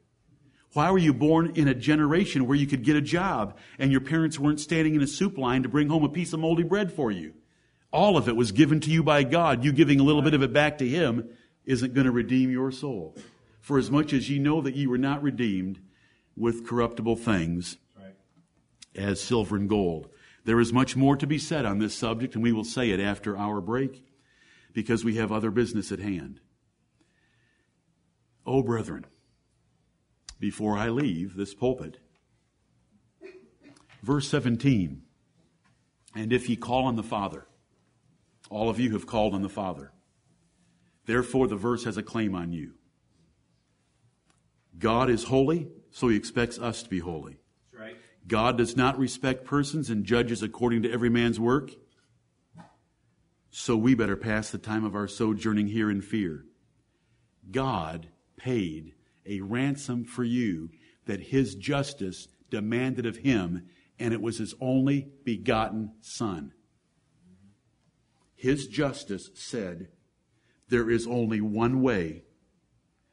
Why 0.73 0.91
were 0.91 0.99
you 0.99 1.15
born 1.15 1.53
in 1.55 1.69
a 1.69 1.75
generation 1.75 2.47
where 2.47 2.57
you 2.57 2.67
could 2.67 2.83
get 2.83 2.97
a 2.97 3.01
job 3.01 3.57
and 3.79 3.93
your 3.93 4.01
parents 4.01 4.39
weren't 4.39 4.59
standing 4.59 4.95
in 4.97 5.03
a 5.03 5.07
soup 5.07 5.39
line 5.39 5.63
to 5.63 5.69
bring 5.69 5.89
home 5.89 6.03
a 6.03 6.09
piece 6.09 6.33
of 6.33 6.41
moldy 6.41 6.65
bread 6.65 6.93
for 6.93 7.13
you? 7.13 7.35
All 7.93 8.17
of 8.17 8.29
it 8.29 8.35
was 8.35 8.51
given 8.51 8.81
to 8.81 8.91
you 8.91 9.05
by 9.05 9.23
God. 9.23 9.65
You 9.65 9.71
giving 9.71 10.01
a 10.01 10.03
little 10.03 10.23
bit 10.23 10.35
of 10.35 10.43
it 10.43 10.53
back 10.53 10.79
to 10.79 10.89
Him 10.89 11.29
isn't 11.65 11.95
going 11.95 12.07
to 12.07 12.11
redeem 12.11 12.51
your 12.51 12.73
soul. 12.73 13.17
For 13.61 13.79
as 13.79 13.89
much 13.89 14.13
as 14.13 14.29
ye 14.29 14.41
know 14.41 14.61
that 14.63 14.75
ye 14.75 14.89
were 14.89 14.99
not 14.99 15.23
redeemed 15.23 15.81
with 16.37 16.67
corruptible 16.67 17.17
things 17.17 17.77
as 18.97 19.21
silver 19.21 19.57
and 19.57 19.69
gold. 19.69 20.09
There 20.45 20.61
is 20.61 20.73
much 20.73 20.95
more 20.95 21.17
to 21.17 21.27
be 21.27 21.39
said 21.39 21.65
on 21.65 21.79
this 21.79 21.95
subject, 21.95 22.35
and 22.35 22.43
we 22.43 22.53
will 22.53 22.65
say 22.65 22.91
it 22.91 23.01
after 23.01 23.37
our 23.37 23.61
break 23.61 24.05
because 24.73 25.05
we 25.05 25.17
have 25.17 25.33
other 25.33 25.51
business 25.51 25.91
at 25.91 26.01
hand. 26.01 26.41
Oh, 28.47 28.63
brethren, 28.63 29.07
before 30.39 30.77
I 30.77 30.91
leave 30.91 31.35
this 31.35 31.55
pulpit. 31.55 31.99
Verse 34.03 34.29
17 34.29 35.03
And 36.15 36.33
if 36.33 36.51
ye 36.51 36.57
call 36.57 36.85
on 36.85 36.97
the 36.97 37.03
Father, 37.03 37.47
all 38.51 38.69
of 38.69 38.79
you 38.79 38.93
have 38.93 39.07
called 39.07 39.33
on 39.33 39.41
the 39.41 39.49
Father. 39.49 39.93
Therefore, 41.07 41.47
the 41.47 41.57
verse 41.57 41.85
has 41.85 41.97
a 41.97 42.03
claim 42.03 42.35
on 42.35 42.53
you. 42.53 42.75
God 44.79 45.09
is 45.09 45.25
holy, 45.25 45.69
so 45.91 46.09
he 46.09 46.17
expects 46.17 46.59
us 46.59 46.83
to 46.83 46.91
be 46.91 46.99
holy. 46.99 47.39
God 48.27 48.57
does 48.57 48.77
not 48.77 48.99
respect 48.99 49.45
persons 49.45 49.91
and 49.91 50.05
judges 50.05 50.43
according 50.43 50.83
to 50.83 50.93
every 50.93 51.11
man's 51.11 51.39
work. 51.39 51.73
So 53.51 53.77
we 53.77 53.95
better 53.95 54.17
pass 54.17 54.51
the 54.51 54.59
time 54.59 54.85
of 54.85 54.95
our 54.95 55.07
sojourning 55.07 55.69
here 55.69 55.91
in 55.91 56.01
fear. 56.01 56.45
God 57.51 58.09
paid 58.37 58.95
a 59.27 59.41
ransom 59.41 60.05
for 60.05 60.25
you 60.25 60.71
that 61.07 61.21
his 61.21 61.55
justice 61.55 62.29
demanded 62.51 63.07
of 63.07 63.19
him, 63.19 63.67
and 63.99 64.15
it 64.15 64.21
was 64.21 64.39
his 64.39 64.55
only 64.61 65.09
begotten 65.25 65.93
Son. 66.01 66.53
His 68.35 68.67
justice 68.67 69.31
said, 69.35 69.89
There 70.69 70.91
is 70.91 71.07
only 71.07 71.41
one 71.41 71.83
way. 71.83 72.25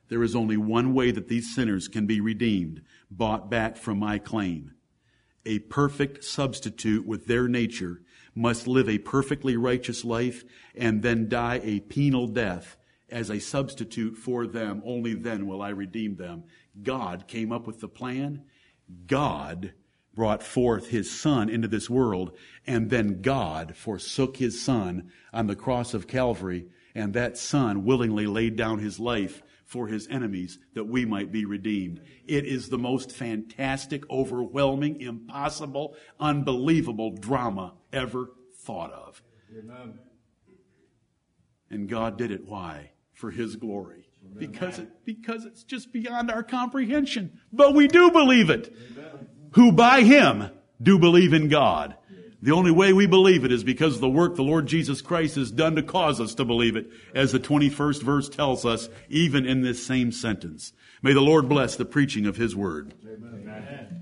There 0.09 0.24
is 0.24 0.36
only 0.36 0.57
one 0.57 0.93
way 0.93 1.12
that 1.12 1.28
these 1.28 1.53
sinners 1.53 1.88
can 1.88 2.05
be 2.05 2.20
redeemed, 2.20 2.82
bought 3.09 3.49
back 3.49 3.78
from 3.78 3.99
my 3.99 4.18
claim. 4.18 4.74
A 5.46 5.60
perfect 5.60 6.24
substitute 6.24 7.06
with 7.06 7.26
their 7.26 7.48
nature 7.48 8.02
must 8.36 8.68
live 8.68 8.88
a 8.88 9.00
perfectly 9.00 9.58
righteous 9.58 10.06
life 10.06 10.44
and 10.76 11.02
then 11.02 11.28
die 11.28 11.60
a 11.64 11.80
penal 11.82 12.28
death 12.28 12.78
as 13.10 13.30
a 13.30 13.39
substitute 13.39 14.16
for 14.16 14.48
them. 14.48 14.82
Only 14.86 15.14
then 15.14 15.48
will 15.48 15.62
I 15.62 15.70
redeem 15.70 16.16
them. 16.16 16.44
God 16.82 17.28
came 17.28 17.52
up 17.52 17.68
with 17.68 17.82
the 17.82 17.89
plan. 17.89 18.44
God 19.08 19.74
brought 20.14 20.44
forth 20.44 20.89
his 20.89 21.10
son 21.10 21.50
into 21.50 21.68
this 21.68 21.89
world. 21.89 22.38
And 22.68 22.89
then 22.89 23.22
God 23.22 23.76
forsook 23.76 24.38
his 24.38 24.62
son 24.62 25.12
on 25.34 25.48
the 25.48 25.56
cross 25.56 25.94
of 25.94 26.08
Calvary. 26.08 26.68
And 26.94 27.14
that 27.14 27.38
son 27.38 27.84
willingly 27.84 28.28
laid 28.28 28.56
down 28.56 28.80
his 28.80 29.00
life 29.00 29.42
for 29.72 29.88
his 29.88 30.08
enemies 30.10 30.60
that 30.74 30.84
we 30.84 31.06
might 31.06 31.32
be 31.32 31.46
redeemed. 31.46 32.02
It 32.28 32.46
is 32.46 32.70
the 32.70 32.78
most 32.78 33.12
fantastic, 33.12 34.04
overwhelming, 34.10 35.02
impossible, 35.02 35.96
unbelievable 36.20 37.12
drama 37.12 37.74
ever 37.92 38.32
thought 38.60 38.92
of. 38.92 39.22
Amen. 39.58 40.00
And 41.70 41.88
God 41.88 42.18
did 42.18 42.32
it. 42.32 42.46
Why? 42.46 42.92
for 43.22 43.30
his 43.30 43.56
glory. 43.56 44.10
Because 44.38 44.80
it, 44.80 44.90
because 45.06 45.46
it's 45.46 45.64
just 45.64 45.94
beyond 45.94 46.32
our 46.32 46.42
comprehension. 46.42 47.40
But 47.54 47.76
we 47.76 47.88
do 47.88 48.10
believe 48.10 48.50
it. 48.50 48.76
Amen. 48.98 49.28
Who 49.52 49.72
by 49.72 50.02
him 50.02 50.50
do 50.82 50.98
believe 50.98 51.32
in 51.32 51.48
God. 51.48 51.96
The 52.42 52.52
only 52.52 52.72
way 52.72 52.92
we 52.92 53.06
believe 53.06 53.46
it 53.46 53.52
is 53.52 53.64
because 53.64 53.96
of 53.96 54.02
the 54.02 54.10
work 54.10 54.36
the 54.36 54.42
Lord 54.42 54.66
Jesus 54.66 55.02
Christ 55.02 55.36
has 55.36 55.52
done 55.52 55.76
to 55.76 55.84
cause 55.84 56.20
us 56.20 56.34
to 56.36 56.46
believe 56.46 56.76
it, 56.76 56.89
as 57.14 57.32
the 57.32 57.39
21st 57.39 58.02
verse 58.02 58.30
tells 58.30 58.66
us, 58.66 58.89
even 59.10 59.46
in 59.46 59.62
this 59.62 59.86
same 59.86 60.12
sentence. 60.12 60.74
May 61.04 61.14
the 61.14 61.22
Lord 61.22 61.48
bless 61.48 61.76
the 61.76 61.86
preaching 61.86 62.26
of 62.26 62.38
his 62.38 62.56
word. 62.56 62.96
Amen. 63.06 64.01